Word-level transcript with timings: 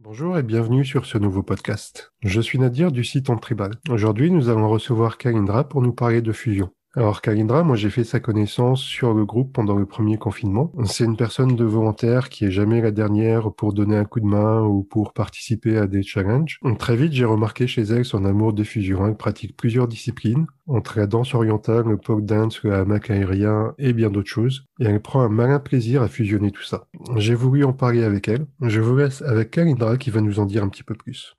Bonjour 0.00 0.38
et 0.38 0.44
bienvenue 0.44 0.84
sur 0.84 1.06
ce 1.06 1.18
nouveau 1.18 1.42
podcast. 1.42 2.12
Je 2.22 2.40
suis 2.40 2.60
Nadir 2.60 2.92
du 2.92 3.02
site 3.02 3.28
Tribal. 3.40 3.72
Aujourd'hui, 3.90 4.30
nous 4.30 4.48
allons 4.48 4.68
recevoir 4.68 5.18
Kalindra 5.18 5.68
pour 5.68 5.82
nous 5.82 5.92
parler 5.92 6.22
de 6.22 6.30
fusion. 6.30 6.70
Alors 6.98 7.22
Kalindra, 7.22 7.62
moi 7.62 7.76
j'ai 7.76 7.90
fait 7.90 8.02
sa 8.02 8.18
connaissance 8.18 8.80
sur 8.80 9.14
le 9.14 9.24
groupe 9.24 9.52
pendant 9.52 9.76
le 9.76 9.86
premier 9.86 10.18
confinement. 10.18 10.72
C'est 10.84 11.04
une 11.04 11.16
personne 11.16 11.54
de 11.54 11.64
volontaire 11.64 12.28
qui 12.28 12.44
est 12.44 12.50
jamais 12.50 12.80
la 12.80 12.90
dernière 12.90 13.52
pour 13.52 13.72
donner 13.72 13.96
un 13.96 14.04
coup 14.04 14.18
de 14.18 14.26
main 14.26 14.62
ou 14.62 14.82
pour 14.82 15.12
participer 15.12 15.78
à 15.78 15.86
des 15.86 16.02
challenges. 16.02 16.58
Très 16.80 16.96
vite, 16.96 17.12
j'ai 17.12 17.24
remarqué 17.24 17.68
chez 17.68 17.82
elle 17.82 18.04
son 18.04 18.24
amour 18.24 18.52
des 18.52 18.64
fusions. 18.64 19.06
Elle 19.06 19.16
pratique 19.16 19.56
plusieurs 19.56 19.86
disciplines, 19.86 20.48
entre 20.66 20.98
la 20.98 21.06
danse 21.06 21.36
orientale, 21.36 21.84
le 21.86 21.98
pole 21.98 22.24
dance, 22.24 22.64
le 22.64 22.74
hamac 22.74 23.10
aérien 23.10 23.74
et 23.78 23.92
bien 23.92 24.10
d'autres 24.10 24.28
choses. 24.28 24.66
Et 24.80 24.86
elle 24.86 25.00
prend 25.00 25.20
un 25.20 25.28
malin 25.28 25.60
plaisir 25.60 26.02
à 26.02 26.08
fusionner 26.08 26.50
tout 26.50 26.64
ça. 26.64 26.88
J'ai 27.14 27.36
voulu 27.36 27.62
en 27.62 27.72
parler 27.72 28.02
avec 28.02 28.26
elle. 28.26 28.46
Je 28.60 28.80
vous 28.80 28.96
laisse 28.96 29.22
avec 29.22 29.52
Kalindra 29.52 29.98
qui 29.98 30.10
va 30.10 30.20
nous 30.20 30.40
en 30.40 30.46
dire 30.46 30.64
un 30.64 30.68
petit 30.68 30.82
peu 30.82 30.96
plus. 30.96 31.37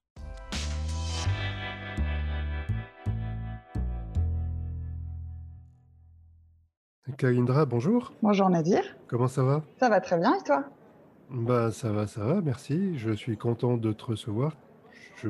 Kalindra, 7.20 7.66
bonjour. 7.66 8.14
Bonjour 8.24 8.50
Nadir. 8.50 8.82
Comment 9.08 9.28
ça 9.28 9.44
va? 9.44 9.62
Ça 9.78 9.90
va 9.90 10.00
très 10.00 10.18
bien 10.18 10.36
et 10.36 10.44
toi? 10.46 10.64
Bah 11.30 11.70
ça 11.70 11.92
va, 11.92 12.08
ça 12.08 12.24
va, 12.24 12.40
merci. 12.40 12.98
Je 12.98 13.12
suis 13.12 13.36
content 13.36 13.76
de 13.76 13.92
te 13.92 14.06
recevoir. 14.06 14.54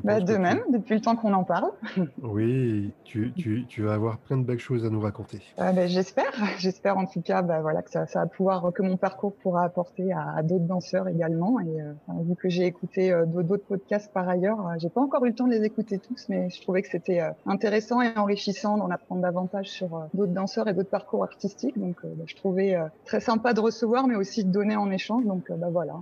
Bah, 0.03 0.19
de 0.19 0.35
même, 0.35 0.61
depuis 0.69 0.95
le 0.95 1.01
temps 1.01 1.15
qu'on 1.15 1.33
en 1.33 1.43
parle. 1.43 1.71
Oui, 2.21 2.91
tu, 3.03 3.31
tu, 3.35 3.65
tu, 3.67 3.83
vas 3.83 3.93
avoir 3.93 4.17
plein 4.17 4.37
de 4.37 4.43
belles 4.43 4.59
choses 4.59 4.85
à 4.85 4.89
nous 4.89 4.99
raconter. 4.99 5.41
Euh, 5.59 5.71
bah, 5.71 5.87
j'espère, 5.87 6.31
j'espère 6.59 6.97
en 6.97 7.05
tout 7.05 7.21
cas 7.21 7.41
bah, 7.41 7.61
voilà, 7.61 7.81
que 7.81 7.89
ça, 7.89 8.05
ça, 8.05 8.19
va 8.21 8.25
pouvoir, 8.27 8.71
que 8.73 8.81
mon 8.83 8.97
parcours 8.97 9.33
pourra 9.33 9.63
apporter 9.63 10.11
à, 10.13 10.43
d'autres 10.43 10.65
danseurs 10.65 11.07
également. 11.07 11.59
Et 11.59 11.81
euh, 11.81 11.93
vu 12.21 12.35
que 12.35 12.49
j'ai 12.49 12.65
écouté 12.65 13.11
euh, 13.11 13.25
d'autres 13.25 13.65
podcasts 13.65 14.11
par 14.13 14.27
ailleurs, 14.27 14.67
euh, 14.67 14.73
j'ai 14.77 14.89
pas 14.89 15.01
encore 15.01 15.25
eu 15.25 15.29
le 15.29 15.35
temps 15.35 15.47
de 15.47 15.51
les 15.51 15.63
écouter 15.63 15.97
tous, 15.97 16.27
mais 16.29 16.49
je 16.49 16.61
trouvais 16.61 16.81
que 16.81 16.89
c'était 16.89 17.21
intéressant 17.45 18.01
et 18.01 18.15
enrichissant 18.17 18.77
d'en 18.77 18.89
apprendre 18.89 19.21
davantage 19.21 19.67
sur 19.67 20.07
d'autres 20.13 20.33
danseurs 20.33 20.67
et 20.67 20.73
d'autres 20.73 20.89
parcours 20.89 21.23
artistiques. 21.23 21.79
Donc 21.79 21.97
je 22.25 22.35
trouvais 22.35 22.77
très 23.05 23.19
sympa 23.19 23.53
de 23.53 23.59
recevoir, 23.59 24.07
mais 24.07 24.15
aussi 24.15 24.43
de 24.43 24.51
donner 24.51 24.75
en 24.75 24.91
échange. 24.91 25.25
Donc 25.25 25.51
bah, 25.51 25.69
voilà 25.71 25.95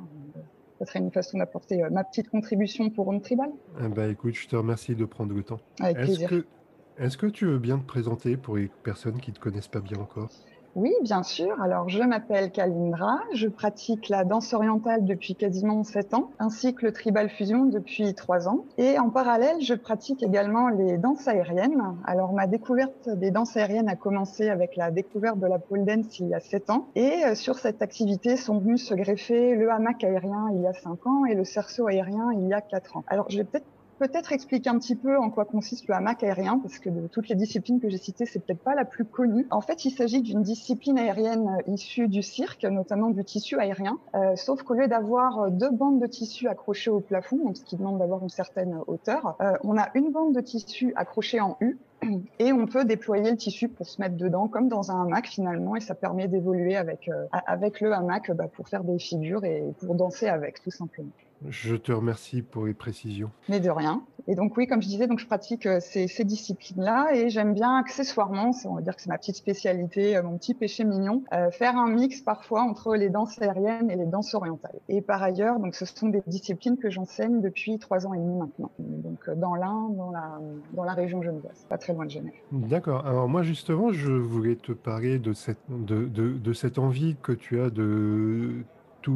ça 0.80 0.86
serait 0.86 1.00
une 1.00 1.12
façon 1.12 1.38
d'apporter 1.38 1.84
euh, 1.84 1.90
ma 1.90 2.04
petite 2.04 2.30
contribution 2.30 2.90
pour 2.90 3.08
Home 3.08 3.22
Tribal. 3.22 3.50
Eh 3.84 3.88
ben, 3.88 4.10
écoute, 4.10 4.36
je 4.36 4.48
te 4.48 4.56
remercie 4.56 4.96
de 4.96 5.06
prendre 5.06 5.34
le 5.34 5.44
temps. 5.44 5.60
Avec 5.80 5.98
plaisir. 5.98 6.30
Est-ce 7.00 7.18
que 7.18 7.28
tu 7.28 7.46
veux 7.46 7.60
bien 7.60 7.78
te 7.78 7.86
présenter 7.86 8.38
pour 8.38 8.58
les 8.58 8.72
personnes 8.84 9.20
qui 9.20 9.30
ne 9.30 9.36
te 9.36 9.40
connaissent 9.40 9.68
pas 9.68 9.82
bien 9.82 10.00
encore? 10.00 10.30
Oui, 10.76 10.94
bien 11.02 11.24
sûr. 11.24 11.60
Alors, 11.62 11.90
je 11.90 12.04
m'appelle 12.04 12.52
Kalindra, 12.52 13.20
je 13.34 13.48
pratique 13.48 14.10
la 14.10 14.24
danse 14.24 14.54
orientale 14.54 15.06
depuis 15.06 15.36
quasiment 15.36 15.84
7 15.84 16.14
ans, 16.14 16.32
ainsi 16.40 16.76
que 16.76 16.86
le 16.86 16.94
tribal 16.94 17.30
fusion 17.30 17.66
depuis 17.66 18.14
3 18.14 18.48
ans. 18.48 18.66
Et 18.78 19.00
en 19.00 19.10
parallèle, 19.10 19.62
je 19.62 19.74
pratique 19.74 20.22
également 20.22 20.70
les 20.70 20.98
danses 20.98 21.28
aériennes. 21.28 21.82
Alors, 22.06 22.34
ma 22.34 22.48
découverte 22.48 23.10
des 23.10 23.32
danses 23.32 23.58
aériennes 23.58 23.90
a 23.90 23.96
commencé 23.96 24.50
avec 24.50 24.76
la 24.76 24.92
découverte 24.92 25.40
de 25.40 25.48
la 25.48 25.58
pole 25.60 25.86
dance 25.86 26.20
il 26.20 26.28
y 26.28 26.36
a 26.36 26.40
7 26.40 26.70
ans. 26.70 26.88
Et 26.96 27.26
euh, 27.26 27.36
sur 27.36 27.58
cette 27.58 27.82
activité 27.82 28.38
sont 28.38 28.60
venus 28.60 28.86
se 28.86 28.94
greffer 28.94 29.56
le 29.56 29.72
hamac 29.72 30.04
aérien 30.04 30.50
il 30.54 30.62
y 30.62 30.68
a 30.68 30.74
5 30.74 31.08
ans 31.08 31.26
et 31.26 31.34
le 31.34 31.44
cerceau 31.44 31.88
aérien 31.88 32.32
il 32.34 32.48
y 32.48 32.54
a 32.54 32.62
4 32.62 32.98
ans. 32.98 33.04
Alors, 33.08 33.30
je 33.30 33.38
vais 33.38 33.44
peut-être 33.44 33.66
peut-être 34.00 34.32
expliquer 34.32 34.70
un 34.70 34.80
petit 34.80 34.96
peu 34.96 35.18
en 35.18 35.30
quoi 35.30 35.46
consiste 35.46 35.88
le 35.88 35.96
hamac 35.96 36.24
aérien, 36.24 36.60
parce 36.60 36.80
que 36.80 36.90
de 36.90 37.08
toutes 37.08 37.30
les 37.30 37.36
disciplines 37.36 37.80
que 37.80 37.90
j'ai 37.90 37.98
citées, 37.98 38.26
c'est 38.26 38.40
peut-être 38.40 38.62
pas 38.62 38.76
la 38.76 38.86
plus 38.86 39.06
connue. 39.06 39.48
En 39.52 39.62
fait, 39.62 39.86
il 39.86 39.92
s'agit 39.92 40.22
d'une 40.22 40.42
discipline 40.42 40.98
aérienne 40.98 41.58
euh, 41.60 41.72
issue 41.72 42.08
du 42.08 42.24
cirque, 42.24 42.64
notamment 42.66 43.10
du 43.10 43.24
tissu 43.24 43.60
aérien, 43.60 43.98
euh, 44.16 44.36
sauf 44.36 44.64
qu'au 44.64 44.74
lieu 44.74 44.88
d'avoir 44.88 45.40
euh, 45.40 45.50
deux 45.50 45.72
bandes 45.72 46.00
de 46.00 46.08
tissu 46.08 46.48
accrochées 46.48 46.90
au 46.90 47.00
plafond, 47.00 47.54
ce 47.54 47.64
qui 47.64 47.76
demande 47.76 48.00
d'avoir 48.00 48.24
une 48.24 48.30
certaine 48.30 48.80
hauteur, 48.88 49.36
euh, 49.42 49.54
on 49.64 49.78
a 49.78 49.90
une 49.96 50.12
bande 50.12 50.34
de 50.34 50.42
tissu 50.42 50.94
accrochée 50.96 51.40
en 51.40 51.58
U, 51.62 51.78
et 52.40 52.54
on 52.54 52.66
peut 52.66 52.86
déployer 52.86 53.32
le 53.32 53.38
tissu 53.38 53.68
pour 53.70 53.88
se 53.88 54.02
mettre 54.02 54.16
dedans, 54.16 54.48
comme 54.48 54.68
dans 54.68 54.92
un 54.92 55.04
hamac 55.04 55.28
finalement, 55.28 55.76
et 55.76 55.80
ça 55.80 55.96
permet 55.96 56.28
d'évoluer 56.28 56.76
avec, 56.76 57.10
euh, 57.10 57.26
avec 57.46 57.82
le 57.82 57.94
hamac 57.94 58.32
bah, 58.32 58.48
pour 58.48 58.68
faire 58.68 58.84
des 58.84 59.00
figures 59.00 59.44
et 59.46 59.64
pour 59.80 59.96
danser 59.96 60.28
avec, 60.28 60.62
tout 60.62 60.72
simplement. 60.72 61.10
Je 61.48 61.76
te 61.76 61.92
remercie 61.92 62.42
pour 62.42 62.66
les 62.66 62.74
précisions. 62.74 63.30
Mais 63.50 63.60
de 63.60 63.70
rien. 63.70 64.04
Et 64.30 64.36
donc 64.36 64.58
oui, 64.58 64.68
comme 64.68 64.82
je 64.82 64.88
disais, 64.88 65.08
donc 65.08 65.20
je 65.20 65.26
pratique 65.26 65.66
euh, 65.66 65.80
ces, 65.80 66.08
ces 66.08 66.26
disciplines-là 66.26 67.14
et 67.14 67.30
j'aime 67.30 67.54
bien 67.54 67.78
accessoirement, 67.78 68.52
on 68.66 68.76
va 68.76 68.82
dire 68.82 68.96
que 68.96 69.02
c'est 69.02 69.10
ma 69.10 69.18
petite 69.18 69.38
spécialité, 69.38 70.18
euh, 70.18 70.24
mon 70.24 70.38
petit 70.38 70.54
péché 70.54 70.84
mignon, 70.84 71.24
euh, 71.34 71.50
faire 71.52 71.78
un 71.78 71.88
mix 71.88 72.22
parfois 72.22 72.64
entre 72.64 72.96
les 72.96 73.10
danses 73.10 73.42
aériennes 73.42 73.90
et 73.90 73.96
les 73.96 74.06
danses 74.06 74.34
orientales. 74.34 74.80
Et 74.90 75.02
par 75.02 75.24
ailleurs, 75.24 75.60
donc 75.60 75.76
ce 75.76 75.86
sont 75.86 76.10
des 76.10 76.22
disciplines 76.28 76.78
que 76.78 76.90
j'enseigne 76.90 77.40
depuis 77.40 77.80
trois 77.80 78.06
ans 78.06 78.14
et 78.14 78.20
demi 78.20 78.38
maintenant. 78.38 78.72
Donc 78.80 79.30
dans 79.30 79.56
l'Ain, 79.56 79.90
dans 79.96 80.12
la, 80.12 80.40
dans 80.74 80.84
la 80.84 80.94
région 80.94 81.22
genevoise, 81.22 81.66
pas 81.70 81.78
très 81.78 81.94
loin 81.94 82.06
de 82.06 82.12
Genève. 82.12 82.34
D'accord. 82.52 83.06
Alors 83.06 83.30
moi 83.30 83.44
justement, 83.44 83.94
je 83.94 84.12
voulais 84.12 84.56
te 84.56 84.74
parler 84.74 85.20
de 85.20 85.32
cette, 85.32 85.60
de, 85.70 86.06
de, 86.06 86.34
de 86.34 86.54
cette 86.54 86.80
envie 86.80 87.16
que 87.22 87.32
tu 87.32 87.62
as 87.62 87.70
de 87.70 88.66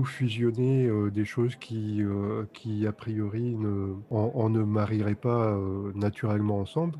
fusionner 0.06 0.86
euh, 0.88 1.12
des 1.12 1.25
choses 1.25 1.56
qui, 1.56 2.02
euh, 2.02 2.46
qui 2.53 2.88
a 2.88 2.94
priori, 2.94 3.56
ne, 3.56 3.96
on, 4.09 4.50
ne 4.50 4.64
marierait 4.64 5.16
pas 5.16 5.53
euh, 5.53 5.92
naturellement 5.96 6.59
ensemble. 6.59 6.97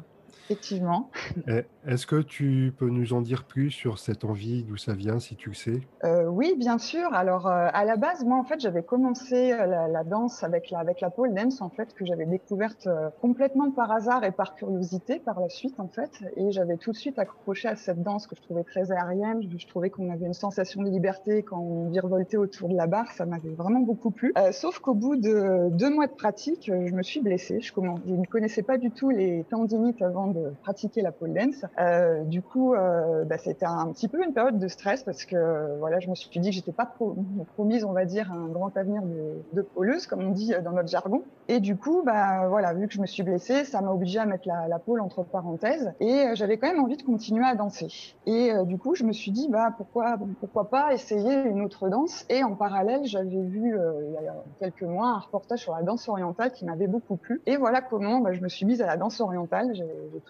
Effectivement. 0.52 1.10
Eh, 1.48 1.64
est-ce 1.88 2.06
que 2.06 2.22
tu 2.22 2.74
peux 2.78 2.90
nous 2.90 3.14
en 3.14 3.22
dire 3.22 3.46
plus 3.46 3.72
sur 3.72 4.00
cette 4.00 4.26
envie, 4.26 4.64
d'où 4.64 4.76
ça 4.76 4.94
vient, 4.94 5.18
si 5.18 5.38
tu 5.38 5.48
le 5.50 5.56
sais? 5.56 5.80
Euh, 6.04 6.26
Oui, 6.26 6.56
bien 6.58 6.78
sûr. 6.78 7.14
Alors, 7.14 7.48
euh, 7.48 7.70
à 7.72 7.86
la 7.86 7.96
base, 7.96 8.26
moi, 8.26 8.38
en 8.38 8.44
fait, 8.44 8.60
j'avais 8.60 8.84
commencé 8.84 9.54
euh, 9.54 9.66
la, 9.66 9.88
la, 9.88 10.04
danse 10.04 10.44
avec 10.44 10.70
la, 10.70 10.80
avec 10.80 11.00
la 11.00 11.10
pole 11.10 11.34
dance, 11.34 11.62
en 11.62 11.70
fait, 11.70 11.94
que 11.94 12.06
j'avais 12.06 12.26
découverte 12.26 12.88
euh, 12.88 13.10
complètement 13.22 13.72
par 13.72 13.92
hasard 13.92 14.26
et 14.26 14.32
par 14.32 14.56
curiosité 14.56 15.20
par 15.20 15.40
la 15.40 15.48
suite, 15.48 15.80
en 15.80 15.88
fait. 15.88 16.12
Et 16.36 16.52
j'avais 16.52 16.76
tout 16.76 16.92
de 16.92 16.98
suite 16.98 17.18
accroché 17.18 17.70
à 17.70 17.78
cette 17.78 18.04
danse 18.04 18.28
que 18.28 18.36
je 18.36 18.42
trouvais 18.42 18.66
très 18.66 18.92
aérienne. 18.92 19.42
Je, 19.50 19.58
je 19.58 19.68
trouvais 19.68 19.90
qu'on 19.90 20.12
avait 20.12 20.26
une 20.26 20.34
sensation 20.34 20.84
de 20.84 20.90
liberté 20.90 21.44
quand 21.44 21.60
on 21.60 21.88
virevoltait 21.88 22.38
autour 22.38 22.68
de 22.68 22.76
la 22.76 22.88
barre. 22.88 23.10
Ça 23.14 23.26
m'avait 23.26 23.54
vraiment 23.56 23.80
beaucoup 23.80 24.12
plu. 24.12 24.34
Sauf 24.52 24.80
qu'au 24.80 24.96
bout 24.96 25.16
de 25.16 25.70
deux 25.72 25.90
mois 25.90 26.08
de 26.08 26.14
pratique, 26.14 26.66
je 26.68 26.94
me 26.94 27.04
suis 27.04 27.22
blessée. 27.22 27.62
Je, 27.62 27.72
je 27.74 28.14
ne 28.14 28.26
connaissais 28.26 28.64
pas 28.64 28.78
du 28.78 28.92
tout 28.92 29.10
les 29.10 29.46
tendinites 29.50 30.02
avant 30.02 30.28
de 30.28 30.41
pratiquer 30.62 31.02
la 31.02 31.12
pole 31.12 31.34
dance. 31.34 31.66
Euh, 31.80 32.24
du 32.24 32.42
coup, 32.42 32.74
euh, 32.74 33.24
bah, 33.26 33.38
c'était 33.38 33.66
un 33.66 33.88
petit 33.92 34.08
peu 34.08 34.24
une 34.24 34.34
période 34.34 34.60
de 34.60 34.68
stress 34.68 35.04
parce 35.04 35.26
que 35.26 35.78
voilà, 35.80 36.00
je 36.00 36.10
me 36.10 36.16
suis 36.16 36.40
dit 36.40 36.50
que 36.50 36.56
j'étais 36.56 36.72
pas 36.72 36.86
pro 36.86 37.16
promise, 37.54 37.84
on 37.84 37.94
va 37.94 38.06
dire, 38.06 38.32
un 38.32 38.48
grand 38.48 38.76
avenir 38.78 39.02
de, 39.02 39.42
de 39.54 39.62
poleuse, 39.62 40.08
comme 40.08 40.22
on 40.22 40.32
dit 40.32 40.54
dans 40.64 40.72
notre 40.72 40.90
jargon. 40.90 41.24
Et 41.48 41.60
du 41.60 41.76
coup, 41.76 42.02
bah 42.06 42.48
voilà, 42.48 42.74
vu 42.74 42.88
que 42.88 42.94
je 42.94 43.02
me 43.02 43.06
suis 43.06 43.24
blessée, 43.24 43.66
ça 43.66 43.82
m'a 43.82 43.92
obligée 43.92 44.20
à 44.20 44.26
mettre 44.26 44.48
la, 44.48 44.68
la 44.68 44.80
pole 44.80 45.02
entre 45.02 45.24
parenthèses. 45.24 45.92
Et 46.00 46.28
euh, 46.28 46.36
j'avais 46.36 46.58
quand 46.58 46.68
même 46.68 46.82
envie 46.82 46.98
de 46.98 47.04
continuer 47.04 47.46
à 47.46 47.56
danser. 47.56 48.16
Et 48.26 48.52
euh, 48.52 48.64
du 48.64 48.78
coup, 48.78 48.96
je 48.96 49.04
me 49.04 49.12
suis 49.12 49.32
dit, 49.32 49.48
bah 49.50 49.74
pourquoi 49.76 50.18
pourquoi 50.40 50.70
pas 50.70 50.94
essayer 50.94 51.44
une 51.44 51.62
autre 51.62 51.90
danse. 51.90 52.26
Et 52.30 52.44
en 52.44 52.56
parallèle, 52.56 53.02
j'avais 53.04 53.42
vu 53.42 53.78
euh, 53.78 53.94
il 54.08 54.14
y 54.14 54.28
a 54.28 54.36
quelques 54.60 54.84
mois 54.84 55.08
un 55.08 55.20
reportage 55.20 55.60
sur 55.60 55.74
la 55.76 55.82
danse 55.82 56.08
orientale 56.08 56.52
qui 56.52 56.66
m'avait 56.66 56.88
beaucoup 56.88 57.16
plu. 57.16 57.42
Et 57.46 57.58
voilà 57.58 57.82
comment 57.82 58.20
bah, 58.20 58.34
je 58.34 58.42
me 58.42 58.50
suis 58.50 58.66
mise 58.66 58.82
à 58.82 58.86
la 58.86 58.98
danse 58.98 59.20
orientale. 59.22 59.74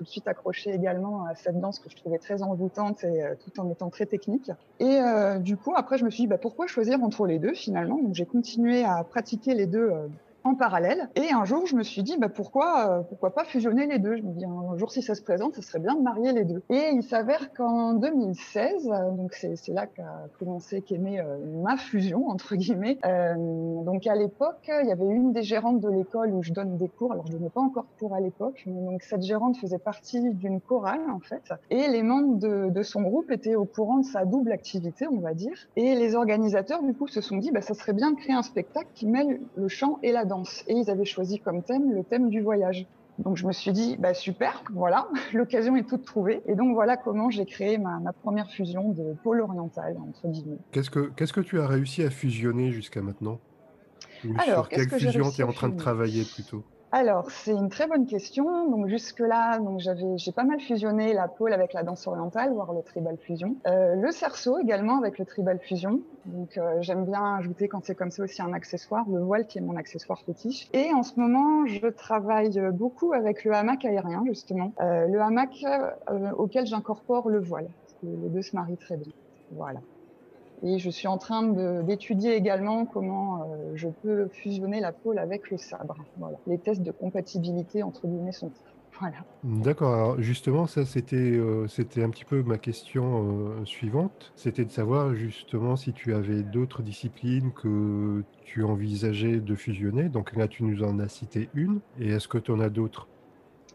Tout 0.02 0.06
de 0.06 0.10
suite 0.10 0.28
accroché 0.28 0.74
également 0.74 1.26
à 1.26 1.36
cette 1.36 1.60
danse 1.60 1.78
que 1.78 1.88
je 1.88 1.96
trouvais 1.96 2.18
très 2.18 2.42
envoûtante 2.42 3.04
et 3.04 3.24
euh, 3.24 3.36
tout 3.36 3.60
en 3.60 3.70
étant 3.70 3.92
très 3.92 4.08
technique. 4.08 4.50
Et 4.80 5.00
euh, 5.00 5.38
du 5.38 5.58
coup, 5.58 5.74
après, 5.76 6.00
je 6.00 6.06
me 6.06 6.10
suis 6.10 6.24
dit, 6.24 6.28
bah, 6.28 6.40
pourquoi 6.40 6.66
choisir 6.66 7.04
entre 7.04 7.28
les 7.28 7.38
deux 7.38 7.54
finalement? 7.54 8.00
Donc, 8.00 8.16
j'ai 8.16 8.26
continué 8.26 8.84
à 8.84 9.04
pratiquer 9.04 9.54
les 9.54 9.68
deux 9.68 9.92
euh, 9.92 10.08
en 10.44 10.56
parallèle. 10.56 11.10
Et 11.16 11.32
un 11.32 11.46
jour, 11.46 11.66
je 11.66 11.76
me 11.76 11.84
suis 11.84 12.04
dit, 12.04 12.18
bah, 12.18 12.30
pourquoi, 12.30 12.90
euh, 12.90 13.02
pourquoi 13.02 13.34
pas 13.34 13.44
fusionner 13.44 13.86
les 13.86 14.00
deux? 14.00 14.18
Je 14.18 14.24
me 14.24 14.32
dis, 14.34 14.46
un 14.46 14.78
jour, 14.78 14.92
si 14.92 15.02
ça 15.02 15.16
se 15.16 15.22
présente, 15.22 15.56
ce 15.56 15.62
serait 15.62 15.80
bien 15.80 15.96
de 15.96 16.02
marier 16.02 16.34
les 16.34 16.46
deux. 16.46 16.62
Et 16.70 16.90
il 16.94 17.04
s'avère 17.04 17.54
qu'en 17.54 17.94
2016, 17.94 18.90
euh, 18.92 19.12
donc 19.12 19.34
c'est 19.34 19.68
là 19.70 19.88
qu'a 19.88 20.28
commencé, 20.40 20.82
qu'est 20.82 20.98
euh, 20.98 21.38
ma 21.64 21.78
fusion, 21.78 22.30
entre 22.30 22.56
guillemets. 22.56 22.98
Euh, 23.06 23.36
donc 23.84 24.08
à 24.08 24.16
l'époque, 24.16 24.70
il 24.82 24.88
y 24.88 24.92
avait 24.92 25.06
une 25.06 25.34
des 25.34 25.44
gérantes 25.44 25.80
de 25.80 25.90
l'école 25.90 26.34
où 26.34 26.44
je 26.44 26.54
donne 26.54 26.78
des 26.78 26.88
cours. 26.88 27.12
Alors, 27.12 27.26
je 27.28 27.34
donnais 27.34 27.50
pas 27.50 27.62
encore 27.62 27.86
cours 28.00 28.14
à 28.14 28.20
l'époque, 28.20 28.64
mais 28.66 28.82
donc 28.82 29.04
cette 29.04 29.24
gérante 29.24 29.58
faisait 29.58 29.80
partie 29.80 30.34
d'une 30.34 30.62
chorale, 30.62 31.02
en 31.12 31.20
fait. 31.20 31.54
Et 31.70 31.88
les 31.88 32.04
membres 32.04 32.38
de, 32.38 32.70
de, 32.70 32.84
son 32.84 33.02
groupe 33.02 33.32
étaient 33.32 33.56
au 33.56 33.66
courant 33.66 34.00
de 34.00 34.06
sa 34.06 34.26
double 34.26 34.52
activité, 34.52 35.08
on 35.08 35.20
va 35.20 35.34
dire. 35.34 35.58
Et 35.76 35.96
les 35.96 36.16
organisateurs, 36.16 36.84
du 36.84 36.94
coup, 36.94 37.08
se 37.08 37.22
sont 37.22 37.38
dit, 37.38 37.52
bah, 37.52 37.62
ça 37.62 37.74
serait 37.74 37.94
bien 37.94 38.12
de 38.12 38.16
créer 38.16 38.36
un 38.36 38.44
spectacle 38.44 38.90
qui 38.94 39.08
mêle 39.08 39.40
le 39.56 39.68
chant 39.68 40.00
et 40.04 40.12
la 40.12 40.26
danse. 40.26 40.31
Et 40.68 40.74
ils 40.74 40.90
avaient 40.90 41.06
choisi 41.06 41.40
comme 41.40 41.64
thème 41.64 41.92
le 41.94 42.04
thème 42.04 42.30
du 42.30 42.42
voyage. 42.42 42.88
Donc 43.20 43.38
je 43.38 43.46
me 43.46 43.52
suis 43.52 43.72
dit, 43.72 43.98
bah 44.00 44.14
super, 44.14 44.64
voilà, 44.74 45.08
l'occasion 45.34 45.76
est 45.76 45.88
toute 45.88 46.06
trouvée. 46.06 46.42
Et 46.48 46.56
donc 46.56 46.74
voilà 46.74 46.98
comment 46.98 47.30
j'ai 47.30 47.46
créé 47.46 47.78
ma, 47.78 48.00
ma, 48.00 48.14
première 48.14 48.50
fusion 48.50 48.90
de 48.90 49.14
pôle 49.24 49.42
oriental, 49.42 49.98
entre 50.08 50.28
guillemets. 50.28 50.58
Qu'est-ce 50.72 50.90
que, 50.90 51.12
qu'est-ce 51.16 51.34
que 51.34 51.42
tu 51.42 51.60
as 51.60 51.68
réussi 51.68 52.04
à 52.04 52.10
fusionner 52.10 52.72
jusqu'à 52.72 53.02
maintenant? 53.02 53.40
Ou 54.26 54.34
Alors, 54.40 54.66
sur 54.66 54.70
quelle 54.70 54.88
que 54.88 54.98
fusion 54.98 55.30
tu 55.30 55.42
es 55.42 55.44
en 55.44 55.52
train 55.52 55.70
de 55.70 55.78
travailler 55.78 56.24
plutôt? 56.24 56.64
Alors, 56.94 57.32
c'est 57.32 57.52
une 57.54 57.70
très 57.70 57.88
bonne 57.88 58.06
question. 58.06 58.70
Donc 58.70 58.88
jusque-là, 58.88 59.60
donc 59.60 59.80
j'avais, 59.80 60.18
j'ai 60.18 60.34
pas 60.34 60.44
mal 60.44 60.60
fusionné 60.60 61.14
la 61.14 61.30
pole 61.30 61.54
avec 61.54 61.72
la 61.72 61.84
danse 61.84 62.06
orientale, 62.06 62.52
voire 62.54 62.74
le 62.74 62.82
tribal 62.82 63.18
fusion. 63.18 63.56
Euh, 63.66 63.96
le 63.96 64.12
cerceau 64.12 64.60
également 64.60 64.98
avec 64.98 65.18
le 65.18 65.26
tribal 65.26 65.58
fusion. 65.60 66.02
Donc 66.26 66.58
euh, 66.58 66.82
j'aime 66.82 67.06
bien 67.06 67.38
ajouter 67.38 67.70
quand 67.70 67.86
c'est 67.86 67.96
comme 67.96 68.12
ça 68.12 68.24
aussi 68.24 68.42
un 68.42 68.52
accessoire, 68.52 69.06
le 69.10 69.22
voile 69.22 69.48
qui 69.48 69.60
est 69.60 69.62
mon 69.62 69.78
accessoire 69.78 70.20
fétiche. 70.20 70.68
Et 70.74 70.94
en 70.94 71.04
ce 71.04 71.18
moment, 71.18 71.66
je 71.66 71.88
travaille 71.88 72.60
beaucoup 72.74 73.14
avec 73.14 73.46
le 73.46 73.54
hamac 73.54 73.86
aérien 73.86 74.24
justement, 74.26 74.74
euh, 74.82 75.08
le 75.08 75.22
hamac 75.22 75.66
auquel 76.38 76.66
j'incorpore 76.66 77.30
le 77.30 77.40
voile. 77.40 77.70
Les 78.04 78.30
deux 78.30 78.42
se 78.42 78.54
marient 78.56 78.78
très 78.78 78.98
bien. 78.98 79.14
Voilà. 79.52 79.80
Et 80.64 80.78
je 80.78 80.90
suis 80.90 81.08
en 81.08 81.18
train 81.18 81.44
d'étudier 81.84 82.36
également 82.36 82.86
comment 82.86 83.42
euh, 83.42 83.72
je 83.74 83.88
peux 83.88 84.28
fusionner 84.28 84.80
la 84.80 84.92
pôle 84.92 85.18
avec 85.18 85.50
le 85.50 85.58
sabre. 85.58 85.96
Voilà. 86.18 86.38
Les 86.46 86.60
tests 86.60 86.82
de 86.84 86.92
compatibilité 86.92 87.84
entre 87.84 88.08
guillemets 88.08 88.32
sont 88.32 88.52
voilà. 89.00 89.16
D'accord. 89.44 89.94
Alors 89.94 90.22
justement, 90.22 90.68
ça 90.68 90.86
c'était 90.86 91.16
euh, 91.16 91.68
c'était 91.68 92.04
un 92.04 92.10
petit 92.10 92.26
peu 92.26 92.44
ma 92.44 92.58
question 92.58 93.24
euh, 93.24 93.66
suivante. 93.66 94.32
C'était 94.36 94.66
de 94.66 94.72
savoir 94.72 95.16
justement 95.16 95.76
si 95.76 95.94
tu 95.94 96.14
avais 96.14 96.44
d'autres 96.44 96.84
disciplines 96.84 97.52
que 97.54 98.24
tu 98.44 98.64
envisageais 98.64 99.38
de 99.38 99.56
fusionner. 99.56 100.10
Donc 100.10 100.36
là, 100.36 100.48
tu 100.48 100.64
nous 100.64 100.84
en 100.84 101.00
as 101.00 101.08
cité 101.08 101.50
une. 101.56 101.80
Et 102.00 102.10
est-ce 102.10 102.28
que 102.28 102.38
tu 102.38 102.52
en 102.52 102.60
as 102.60 102.70
d'autres? 102.70 103.08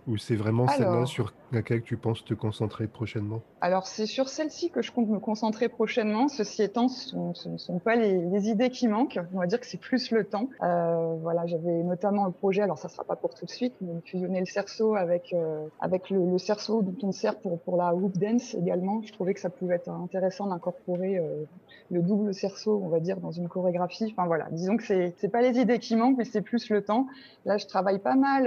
Ou 0.07 0.17
c'est 0.17 0.37
vraiment 0.37 0.69
celle-là 0.69 1.05
sur 1.07 1.33
laquelle 1.53 1.83
tu 1.83 1.97
penses 1.97 2.25
te 2.25 2.35
concentrer 2.35 2.87
prochainement? 2.87 3.43
Alors, 3.61 3.87
c'est 3.87 4.07
sur 4.07 4.29
celle-ci 4.29 4.71
que 4.71 4.83
je 4.83 4.93
compte 4.93 5.09
me 5.09 5.19
concentrer 5.19 5.69
prochainement. 5.69 6.29
Ceci 6.29 6.63
étant, 6.63 6.89
ce 6.89 7.17
ne 7.49 7.59
sont, 7.59 7.79
pas 7.79 7.97
les, 7.97 8.49
idées 8.49 8.71
qui 8.71 8.87
manquent. 8.87 9.19
On 9.35 9.39
va 9.39 9.47
dire 9.47 9.61
que 9.61 9.67
c'est 9.67 9.81
plus 9.81 10.11
le 10.11 10.25
temps. 10.25 10.49
Euh, 10.63 11.17
voilà, 11.23 11.47
j'avais 11.47 11.83
notamment 11.83 12.27
le 12.27 12.33
projet, 12.33 12.63
alors 12.63 12.79
ça 12.79 12.89
sera 12.89 13.05
pas 13.05 13.17
pour 13.17 13.35
tout 13.35 13.45
de 13.45 13.51
suite, 13.51 13.75
mais 13.81 14.01
fusionner 14.05 14.41
le 14.41 14.47
cerceau 14.47 14.95
avec 14.95 15.33
euh, 15.33 15.67
avec 15.81 16.11
le, 16.11 16.25
le, 16.31 16.39
cerceau 16.39 16.83
dont 16.83 17.09
on 17.09 17.13
sert 17.13 17.39
pour 17.41 17.59
pour 17.61 17.77
la 17.77 17.95
hoop 17.95 18.17
dance 18.19 18.55
également. 18.55 19.03
Je 19.03 19.13
trouvais 19.13 19.35
que 19.35 19.41
ça 19.41 19.51
pouvait 19.51 19.77
être 19.77 19.89
intéressant 19.89 20.47
d'incorporer 20.47 21.19
euh, 21.19 21.45
le 21.91 22.03
double 22.03 22.35
cerceau, 22.35 22.81
on 22.85 22.89
va 22.89 23.01
dire, 23.01 23.17
dans 23.19 23.33
une 23.33 23.49
chorégraphie. 23.49 24.13
Enfin 24.13 24.27
voilà, 24.27 24.49
disons 24.53 24.77
que 24.77 24.85
c'est 24.85 25.15
c'est 25.19 25.29
pas 25.29 25.43
les 25.43 25.59
idées 25.59 25.79
qui 25.79 25.97
manquent, 25.97 26.19
mais 26.19 26.25
c'est 26.25 26.43
plus 26.43 26.69
le 26.71 26.83
temps. 26.83 27.07
Là, 27.45 27.57
je 27.57 27.67
travaille 27.67 27.99
pas 27.99 28.17
mal 28.17 28.47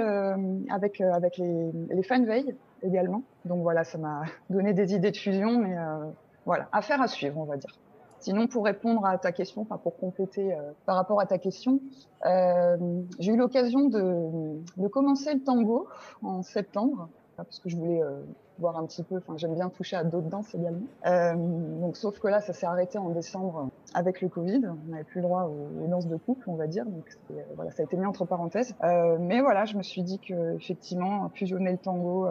avec 0.70 1.02
avec 1.02 1.38
les 1.38 1.49
les 1.90 2.04
fan 2.04 2.26
veille 2.26 2.56
également. 2.84 3.24
Donc 3.46 3.62
voilà, 3.62 3.84
ça 3.84 3.98
m'a 3.98 4.24
donné 4.50 4.74
des 4.74 4.94
idées 4.94 5.12
de 5.12 5.18
fusion, 5.18 5.60
mais 5.60 5.78
euh, 5.78 6.06
voilà, 6.46 6.68
affaire 6.72 7.02
à 7.02 7.08
suivre, 7.08 7.38
on 7.38 7.46
va 7.46 7.58
dire. 7.58 7.78
Sinon, 8.20 8.48
pour 8.48 8.66
répondre 8.66 9.06
à 9.06 9.18
ta 9.18 9.32
question, 9.32 9.64
pour 9.64 9.98
compléter 9.98 10.54
euh, 10.54 10.72
par 10.86 10.98
rapport 10.98 11.22
à 11.22 11.26
ta 11.26 11.38
question, 11.38 11.80
euh, 12.26 12.78
j'ai 13.18 13.32
eu 13.32 13.38
l'occasion 13.38 13.88
de, 13.88 14.88
commencer 14.90 15.34
le 15.34 15.42
tango 15.42 15.88
en 16.22 16.42
septembre 16.42 17.08
parce 17.38 17.60
que 17.60 17.70
je 17.70 17.78
voulais 17.78 18.02
voir 18.60 18.78
un 18.78 18.86
petit 18.86 19.04
peu. 19.04 19.18
Enfin, 19.18 19.34
j'aime 19.38 19.56
bien 19.56 19.70
toucher 19.70 19.96
à 19.96 20.04
d'autres 20.04 20.30
danses 20.30 20.54
également. 20.54 20.86
Euh, 21.06 21.34
donc, 21.36 21.98
sauf 21.98 22.20
que 22.20 22.28
là, 22.28 22.42
ça 22.42 22.54
s'est 22.54 22.66
arrêté 22.66 22.98
en 22.98 23.10
décembre 23.10 23.70
avec 23.94 24.22
le 24.22 24.30
Covid. 24.30 24.62
On 24.68 24.92
n'avait 24.92 25.04
plus 25.04 25.22
le 25.22 25.28
droit 25.28 25.44
aux, 25.44 25.88
danses 25.88 26.08
de 26.08 26.18
couple, 26.18 26.50
on 26.50 26.56
va 26.56 26.68
dire. 26.68 26.86
Donc, 26.86 27.18
voilà, 27.56 27.72
ça 27.72 27.82
a 27.82 27.86
été 27.86 27.98
mis 27.98 28.06
entre 28.06 28.26
parenthèses. 28.26 28.76
mais 29.20 29.42
voilà, 29.42 29.66
je 29.66 29.78
me 29.78 29.84
suis 29.84 30.04
dit 30.04 30.20
que 30.20 30.56
effectivement, 30.56 31.30
fusionner 31.30 31.72
le 31.72 31.78
tango. 31.78 32.28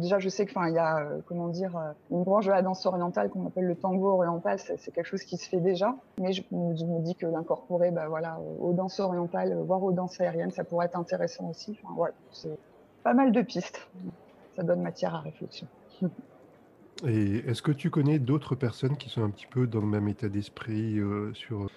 Déjà, 0.00 0.18
je 0.18 0.28
sais 0.28 0.46
que, 0.46 0.52
enfin, 0.52 0.68
il 0.68 0.74
y 0.74 0.78
a, 0.78 0.98
euh, 0.98 1.20
comment 1.26 1.48
dire, 1.48 1.76
euh, 1.76 1.92
une 2.10 2.22
branche 2.22 2.46
de 2.46 2.52
la 2.52 2.62
danse 2.62 2.86
orientale 2.86 3.28
qu'on 3.28 3.46
appelle 3.46 3.66
le 3.66 3.74
tango 3.74 4.12
oriental. 4.12 4.58
C'est 4.58 4.92
quelque 4.92 5.06
chose 5.06 5.24
qui 5.24 5.36
se 5.36 5.48
fait 5.48 5.60
déjà, 5.60 5.96
mais 6.20 6.32
je, 6.32 6.42
je 6.50 6.84
me 6.84 7.00
dis 7.00 7.16
que 7.16 7.26
l'incorporer, 7.26 7.90
bah 7.90 8.06
voilà, 8.08 8.38
aux 8.60 8.72
danses 8.72 9.00
orientales, 9.00 9.56
voire 9.64 9.82
aux 9.82 9.92
danses 9.92 10.20
aériennes, 10.20 10.52
ça 10.52 10.62
pourrait 10.62 10.86
être 10.86 10.98
intéressant 10.98 11.48
aussi. 11.50 11.76
Enfin, 11.82 11.92
voilà, 11.96 12.14
c'est 12.30 12.56
pas 13.02 13.14
mal 13.14 13.32
de 13.32 13.42
pistes. 13.42 13.88
Ça 14.58 14.64
donne 14.64 14.82
matière 14.82 15.14
à 15.14 15.20
réflexion. 15.20 15.68
Et 17.06 17.36
est-ce 17.48 17.62
que 17.62 17.70
tu 17.70 17.90
connais 17.90 18.18
d'autres 18.18 18.56
personnes 18.56 18.96
qui 18.96 19.08
sont 19.08 19.22
un 19.22 19.30
petit 19.30 19.46
peu 19.46 19.68
dans 19.68 19.78
le 19.78 19.86
même 19.86 20.08
état 20.08 20.28
d'esprit 20.28 20.98
euh, 20.98 21.32
sur 21.32 21.68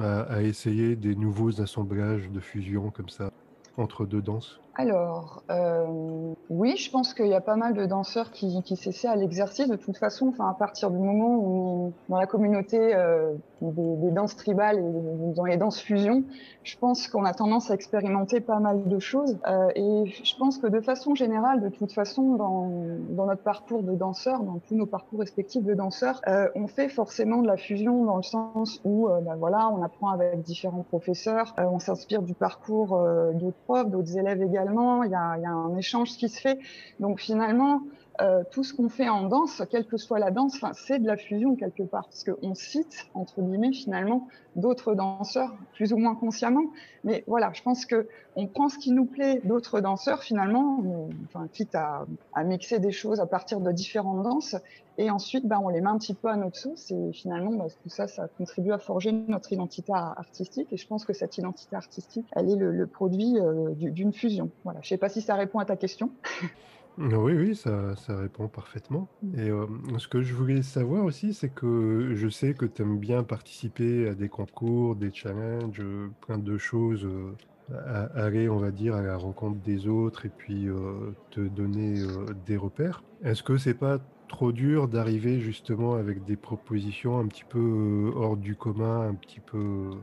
à, 0.00 0.20
à 0.20 0.42
essayer 0.42 0.94
des 0.94 1.16
nouveaux 1.16 1.60
assemblages 1.60 2.30
de 2.30 2.38
fusion 2.38 2.90
comme 2.90 3.08
ça 3.08 3.32
entre 3.76 4.06
deux 4.06 4.22
danses? 4.22 4.60
Alors, 4.76 5.42
euh, 5.50 6.32
oui, 6.48 6.76
je 6.76 6.92
pense 6.92 7.12
qu'il 7.12 7.26
y 7.26 7.34
a 7.34 7.40
pas 7.40 7.56
mal 7.56 7.74
de 7.74 7.86
danseurs 7.86 8.30
qui, 8.30 8.62
qui 8.62 8.76
s'essaient 8.76 9.08
à 9.08 9.16
l'exercice. 9.16 9.66
De 9.66 9.74
toute 9.74 9.96
façon, 9.96 10.28
enfin, 10.28 10.48
à 10.48 10.54
partir 10.54 10.92
du 10.92 10.98
moment 10.98 11.34
où, 11.36 11.92
dans 12.08 12.18
la 12.18 12.28
communauté 12.28 12.94
euh, 12.94 13.34
des, 13.60 13.96
des, 13.96 14.10
danses 14.10 14.36
tribales 14.36 14.78
et 14.78 15.34
dans 15.34 15.44
les 15.44 15.56
danses 15.56 15.80
fusion, 15.80 16.24
je 16.62 16.76
pense 16.76 17.08
qu'on 17.08 17.24
a 17.24 17.32
tendance 17.32 17.70
à 17.70 17.74
expérimenter 17.74 18.40
pas 18.40 18.60
mal 18.60 18.86
de 18.86 18.98
choses. 18.98 19.38
Euh, 19.46 19.68
et 19.74 20.04
je 20.06 20.36
pense 20.36 20.58
que 20.58 20.66
de 20.66 20.80
façon 20.80 21.14
générale, 21.14 21.60
de 21.60 21.68
toute 21.68 21.92
façon, 21.92 22.34
dans, 22.34 22.70
dans 23.10 23.26
notre 23.26 23.42
parcours 23.42 23.82
de 23.82 23.94
danseurs, 23.94 24.42
dans 24.42 24.60
tous 24.66 24.74
nos 24.74 24.86
parcours 24.86 25.20
respectifs 25.20 25.64
de 25.64 25.74
danseurs, 25.74 26.20
euh, 26.28 26.48
on 26.54 26.66
fait 26.66 26.88
forcément 26.88 27.42
de 27.42 27.46
la 27.46 27.56
fusion 27.56 28.04
dans 28.04 28.16
le 28.16 28.22
sens 28.22 28.80
où, 28.84 29.08
euh, 29.08 29.20
ben 29.20 29.36
voilà, 29.36 29.68
on 29.68 29.82
apprend 29.82 30.10
avec 30.10 30.42
différents 30.42 30.82
professeurs, 30.82 31.54
euh, 31.58 31.64
on 31.70 31.78
s'inspire 31.78 32.22
du 32.22 32.34
parcours 32.34 32.98
d'autres 33.34 33.56
profs, 33.64 33.90
d'autres 33.90 34.16
élèves 34.16 34.42
également 34.42 35.02
il 35.02 35.10
y 35.10 35.14
a, 35.14 35.38
y 35.38 35.46
a 35.46 35.50
un 35.50 35.76
échange 35.76 36.10
qui 36.16 36.28
se 36.28 36.40
fait. 36.40 36.58
Donc 37.00 37.20
finalement, 37.20 37.82
euh, 38.20 38.42
tout 38.50 38.64
ce 38.64 38.74
qu'on 38.74 38.88
fait 38.88 39.08
en 39.08 39.28
danse, 39.28 39.62
quelle 39.70 39.86
que 39.86 39.96
soit 39.96 40.18
la 40.18 40.30
danse, 40.30 40.60
c'est 40.74 40.98
de 40.98 41.06
la 41.06 41.16
fusion 41.16 41.54
quelque 41.54 41.84
part, 41.84 42.08
parce 42.08 42.24
qu'on 42.24 42.54
cite 42.54 43.06
entre 43.14 43.40
guillemets 43.40 43.72
finalement 43.72 44.26
d'autres 44.56 44.94
danseurs, 44.94 45.54
plus 45.74 45.92
ou 45.92 45.98
moins 45.98 46.16
consciemment. 46.16 46.64
Mais 47.04 47.22
voilà, 47.28 47.52
je 47.52 47.62
pense 47.62 47.86
que 47.86 48.08
on 48.34 48.46
prend 48.46 48.68
ce 48.68 48.78
qui 48.78 48.90
nous 48.90 49.04
plaît 49.04 49.40
d'autres 49.44 49.80
danseurs 49.80 50.22
finalement, 50.22 50.82
enfin 51.26 51.46
quitte 51.52 51.74
à, 51.74 52.06
mixer 52.44 52.80
des 52.80 52.92
choses 52.92 53.20
à 53.20 53.26
partir 53.26 53.60
de 53.60 53.70
différentes 53.70 54.22
danses, 54.22 54.56
et 55.00 55.10
ensuite, 55.10 55.46
bah, 55.46 55.60
on 55.62 55.68
les 55.68 55.80
met 55.80 55.88
un 55.88 55.98
petit 55.98 56.14
peu 56.14 56.26
à 56.26 56.36
notre 56.36 56.56
sauce, 56.56 56.90
et 56.90 57.12
finalement, 57.12 57.52
bah, 57.52 57.66
tout 57.84 57.88
ça, 57.88 58.08
ça 58.08 58.26
contribue 58.36 58.72
à 58.72 58.78
forger 58.78 59.12
notre 59.12 59.52
identité 59.52 59.92
artistique. 59.92 60.66
Et 60.72 60.76
je 60.76 60.86
pense 60.88 61.04
que 61.04 61.12
cette 61.12 61.38
identité 61.38 61.76
artistique, 61.76 62.26
elle 62.32 62.50
est 62.50 62.56
le, 62.56 62.86
produit 62.88 63.38
euh, 63.38 63.70
d'une 63.76 64.12
fusion. 64.12 64.50
Voilà. 64.64 64.80
Je 64.82 64.88
sais 64.88 64.96
pas 64.96 65.08
si 65.08 65.20
ça 65.20 65.36
répond 65.36 65.60
à 65.60 65.64
ta 65.64 65.76
question. 65.76 66.10
Oui, 67.00 67.32
oui, 67.34 67.54
ça, 67.56 67.94
ça 67.96 68.16
répond 68.18 68.48
parfaitement. 68.48 69.12
Mmh. 69.20 69.38
Et 69.38 69.50
euh, 69.50 69.66
ce 69.98 70.08
que 70.08 70.22
je 70.22 70.34
voulais 70.34 70.62
savoir 70.62 71.04
aussi, 71.04 71.32
c'est 71.32 71.52
que 71.52 72.12
je 72.16 72.28
sais 72.28 72.54
que 72.54 72.66
tu 72.66 72.82
aimes 72.82 72.98
bien 72.98 73.22
participer 73.22 74.08
à 74.08 74.14
des 74.16 74.28
concours, 74.28 74.96
des 74.96 75.12
challenges, 75.12 75.80
plein 76.20 76.38
de 76.38 76.58
choses, 76.58 77.04
euh, 77.04 77.36
à- 77.70 78.06
aller, 78.24 78.48
on 78.48 78.58
va 78.58 78.72
dire, 78.72 78.96
à 78.96 79.02
la 79.02 79.16
rencontre 79.16 79.60
des 79.60 79.86
autres 79.86 80.26
et 80.26 80.30
puis 80.30 80.68
euh, 80.68 81.12
te 81.30 81.40
donner 81.40 82.00
euh, 82.00 82.34
des 82.34 82.56
repères. 82.56 83.04
Est-ce 83.22 83.44
que 83.44 83.58
c'est 83.58 83.74
pas 83.78 84.00
trop 84.26 84.50
dur 84.52 84.88
d'arriver 84.88 85.38
justement 85.40 85.94
avec 85.94 86.24
des 86.24 86.36
propositions 86.36 87.18
un 87.18 87.28
petit 87.28 87.44
peu 87.44 87.58
euh, 87.60 88.12
hors 88.16 88.36
du 88.36 88.56
commun, 88.56 89.02
un 89.08 89.14
petit 89.14 89.40
peu, 89.40 89.56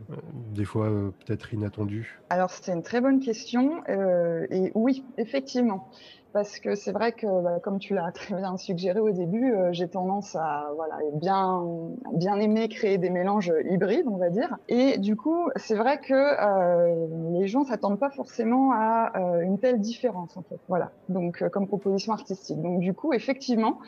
euh, 0.10 0.16
des 0.34 0.66
fois 0.66 0.90
euh, 0.90 1.12
peut-être 1.12 1.54
inattendues? 1.54 2.22
Alors, 2.30 2.50
c'est 2.50 2.72
une 2.72 2.84
très 2.84 3.02
bonne 3.02 3.20
question. 3.20 3.84
euh, 3.90 4.48
et 4.50 4.72
oui, 4.76 5.06
effectivement. 5.18 5.92
Parce 6.36 6.60
que 6.60 6.76
c'est 6.76 6.92
vrai 6.92 7.14
que, 7.14 7.28
bah, 7.42 7.62
comme 7.64 7.80
tu 7.80 7.94
l'as 7.94 8.12
très 8.14 8.36
bien 8.36 8.58
suggéré 8.58 9.00
au 9.00 9.12
début, 9.12 9.54
euh, 9.54 9.70
j'ai 9.72 9.88
tendance 9.88 10.36
à 10.36 10.70
voilà, 10.76 10.98
bien, 11.14 11.64
bien 12.12 12.38
aimer 12.42 12.68
créer 12.68 12.98
des 12.98 13.10
mélanges 13.10 13.54
hybrides, 13.70 14.06
on 14.06 14.18
va 14.18 14.30
dire. 14.30 14.58
Et 14.68 14.98
du 14.98 15.16
coup, 15.16 15.50
c'est 15.56 15.76
vrai 15.76 15.98
que 15.98 16.14
euh, 16.14 17.08
les 17.40 17.48
gens 17.48 17.64
s'attendent 17.64 18.00
pas 18.00 18.10
forcément 18.10 18.74
à 18.74 19.14
euh, 19.16 19.40
une 19.44 19.60
telle 19.60 19.80
différence, 19.80 20.36
en 20.36 20.42
fait. 20.42 20.60
Voilà. 20.68 20.92
Donc, 21.08 21.42
comme 21.52 21.68
proposition 21.68 22.12
artistique. 22.12 22.62
Donc, 22.62 22.82
du 22.82 22.94
coup, 22.94 23.14
effectivement, 23.14 23.80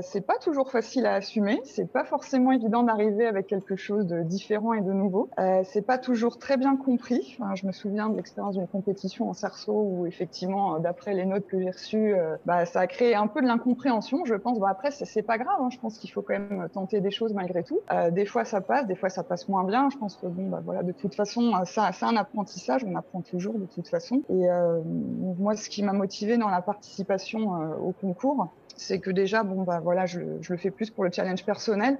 c'est 0.00 0.22
pas 0.22 0.38
toujours 0.38 0.70
facile 0.70 1.04
à 1.04 1.14
assumer. 1.14 1.60
C'est 1.64 1.90
pas 1.90 2.04
forcément 2.04 2.52
évident 2.52 2.82
d'arriver 2.82 3.26
avec 3.26 3.46
quelque 3.46 3.76
chose 3.76 4.06
de 4.06 4.22
différent 4.22 4.72
et 4.72 4.80
de 4.80 4.92
nouveau. 4.92 5.28
C'est 5.64 5.84
pas 5.84 5.98
toujours 5.98 6.38
très 6.38 6.56
bien 6.56 6.76
compris. 6.76 7.38
Je 7.54 7.66
me 7.66 7.72
souviens 7.72 8.08
de 8.08 8.16
l'expérience 8.16 8.56
d'une 8.56 8.68
compétition 8.68 9.28
en 9.28 9.34
cerceau 9.34 9.72
où, 9.72 10.06
effectivement, 10.06 10.78
d'après 10.78 11.12
les 11.12 11.26
notes 11.26 11.46
que 11.46 11.60
j'ai 11.60 11.70
reçues, 11.70 11.89
euh, 11.98 12.36
bah, 12.44 12.66
ça 12.66 12.80
a 12.80 12.86
créé 12.86 13.14
un 13.14 13.26
peu 13.26 13.40
de 13.40 13.46
l'incompréhension, 13.46 14.24
je 14.24 14.34
pense. 14.34 14.58
Bah, 14.58 14.68
après, 14.70 14.90
c'est 14.90 15.22
pas 15.22 15.38
grave. 15.38 15.58
Hein. 15.60 15.68
Je 15.70 15.78
pense 15.78 15.98
qu'il 15.98 16.10
faut 16.10 16.22
quand 16.22 16.34
même 16.34 16.68
tenter 16.72 17.00
des 17.00 17.10
choses 17.10 17.34
malgré 17.34 17.62
tout. 17.62 17.80
Euh, 17.92 18.10
des 18.10 18.26
fois, 18.26 18.44
ça 18.44 18.60
passe, 18.60 18.86
des 18.86 18.94
fois, 18.94 19.08
ça 19.08 19.22
passe 19.22 19.48
moins 19.48 19.64
bien. 19.64 19.88
Je 19.90 19.98
pense 19.98 20.16
que 20.16 20.26
bon, 20.26 20.48
bah, 20.48 20.60
voilà, 20.64 20.82
de 20.82 20.92
toute 20.92 21.14
façon, 21.14 21.52
ça, 21.64 21.90
c'est 21.92 22.06
un 22.06 22.16
apprentissage. 22.16 22.84
On 22.84 22.96
apprend 22.96 23.20
toujours 23.20 23.58
de 23.58 23.66
toute 23.66 23.88
façon. 23.88 24.22
Et 24.28 24.50
euh, 24.50 24.80
moi, 24.84 25.56
ce 25.56 25.68
qui 25.68 25.82
m'a 25.82 25.92
motivé 25.92 26.36
dans 26.36 26.48
la 26.48 26.62
participation 26.62 27.50
au 27.82 27.92
concours, 27.92 28.48
c'est 28.76 28.98
que 28.98 29.10
déjà, 29.10 29.42
bon, 29.42 29.62
bah 29.62 29.80
voilà, 29.82 30.06
je, 30.06 30.20
le 30.20 30.56
fais 30.56 30.70
plus 30.70 30.90
pour 30.90 31.04
le 31.04 31.10
challenge 31.12 31.44
personnel. 31.44 31.98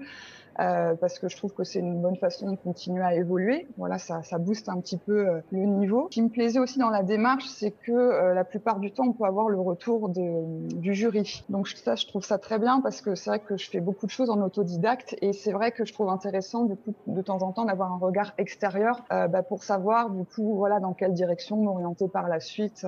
Euh, 0.60 0.94
parce 0.94 1.18
que 1.18 1.28
je 1.28 1.36
trouve 1.36 1.54
que 1.54 1.64
c'est 1.64 1.78
une 1.78 2.00
bonne 2.00 2.16
façon 2.16 2.50
de 2.50 2.56
continuer 2.56 3.02
à 3.02 3.14
évoluer. 3.14 3.66
Voilà, 3.78 3.98
ça, 3.98 4.22
ça 4.22 4.38
booste 4.38 4.68
un 4.68 4.78
petit 4.80 4.98
peu 4.98 5.28
euh, 5.28 5.40
le 5.52 5.60
niveau. 5.60 6.08
Ce 6.10 6.14
qui 6.14 6.22
me 6.22 6.28
plaisait 6.28 6.58
aussi 6.58 6.78
dans 6.78 6.90
la 6.90 7.02
démarche, 7.02 7.46
c'est 7.46 7.70
que 7.70 7.92
euh, 7.92 8.34
la 8.34 8.44
plupart 8.44 8.78
du 8.78 8.92
temps, 8.92 9.04
on 9.06 9.12
peut 9.12 9.24
avoir 9.24 9.48
le 9.48 9.58
retour 9.58 10.10
de, 10.10 10.68
du 10.76 10.94
jury. 10.94 11.44
Donc 11.48 11.68
ça, 11.68 11.94
je 11.94 12.06
trouve 12.06 12.24
ça 12.24 12.38
très 12.38 12.58
bien 12.58 12.80
parce 12.82 13.00
que 13.00 13.14
c'est 13.14 13.30
vrai 13.30 13.38
que 13.40 13.56
je 13.56 13.70
fais 13.70 13.80
beaucoup 13.80 14.06
de 14.06 14.10
choses 14.10 14.28
en 14.28 14.40
autodidacte 14.42 15.16
et 15.22 15.32
c'est 15.32 15.52
vrai 15.52 15.72
que 15.72 15.84
je 15.84 15.92
trouve 15.94 16.10
intéressant 16.10 16.64
du 16.64 16.76
coup 16.76 16.94
de 17.06 17.22
temps 17.22 17.42
en 17.42 17.52
temps 17.52 17.64
d'avoir 17.64 17.92
un 17.92 17.98
regard 17.98 18.32
extérieur 18.36 19.02
euh, 19.12 19.28
bah, 19.28 19.42
pour 19.42 19.64
savoir 19.64 20.10
du 20.10 20.24
coup 20.24 20.56
voilà 20.56 20.80
dans 20.80 20.92
quelle 20.92 21.14
direction 21.14 21.56
m'orienter 21.56 22.08
par 22.08 22.28
la 22.28 22.40
suite. 22.40 22.86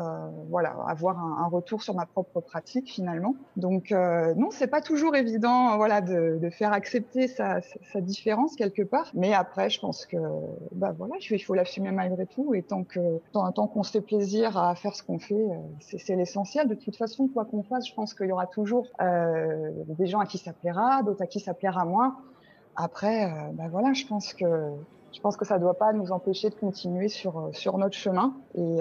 voilà, 0.50 0.74
avoir 0.86 1.18
un, 1.18 1.46
retour 1.46 1.82
sur 1.82 1.94
ma 1.94 2.06
propre 2.06 2.40
pratique 2.40 2.90
finalement. 2.90 3.34
Donc 3.56 3.90
non, 3.90 4.50
c'est 4.50 4.66
pas 4.66 4.80
toujours 4.80 5.16
évident 5.16 5.76
voilà 5.76 6.00
de, 6.00 6.38
de 6.40 6.50
faire 6.50 6.72
accepter 6.72 7.28
sa, 7.28 7.61
sa, 7.62 8.00
différence 8.00 8.56
quelque 8.56 8.82
part. 8.82 9.10
Mais 9.14 9.32
après, 9.32 9.70
je 9.70 9.80
pense 9.80 10.06
que 10.06 10.16
bah 10.72 10.92
voilà, 10.96 11.14
il 11.18 11.38
faut 11.38 11.54
l'assumer 11.54 11.90
malgré 11.90 12.26
tout. 12.26 12.54
Et 12.54 12.62
tant 12.62 12.84
qu'on 12.84 13.82
se 13.82 13.92
fait 13.92 14.00
plaisir 14.00 14.56
à 14.56 14.74
faire 14.74 14.94
ce 14.94 15.02
qu'on 15.02 15.18
fait, 15.18 15.34
euh, 15.34 15.56
c'est 15.80 16.16
l'essentiel. 16.16 16.68
De 16.68 16.74
toute 16.74 16.96
façon, 16.96 17.28
quoi 17.28 17.44
qu'on 17.44 17.62
fasse, 17.62 17.88
je 17.88 17.94
pense 17.94 18.14
qu'il 18.14 18.26
y 18.26 18.32
aura 18.32 18.46
toujours 18.46 18.86
euh, 19.00 19.70
des 19.86 20.06
gens 20.06 20.20
à 20.20 20.26
qui 20.26 20.38
ça 20.38 20.52
plaira, 20.52 21.02
d'autres 21.02 21.22
à 21.22 21.26
qui 21.26 21.40
ça 21.40 21.54
plaira 21.54 21.84
moins. 21.84 22.16
Après, 22.76 23.24
euh, 23.24 23.28
bah 23.52 23.64
voilà, 23.70 23.92
je 23.92 24.06
pense 24.06 24.32
que 24.32 24.46
je 25.12 25.20
pense 25.20 25.36
que 25.36 25.44
ça 25.44 25.56
ne 25.56 25.60
doit 25.60 25.76
pas 25.76 25.92
nous 25.92 26.10
empêcher 26.10 26.48
de 26.48 26.54
continuer 26.54 27.08
sur 27.08 27.50
sur 27.52 27.78
notre 27.78 27.96
chemin. 27.96 28.34
Et 28.54 28.80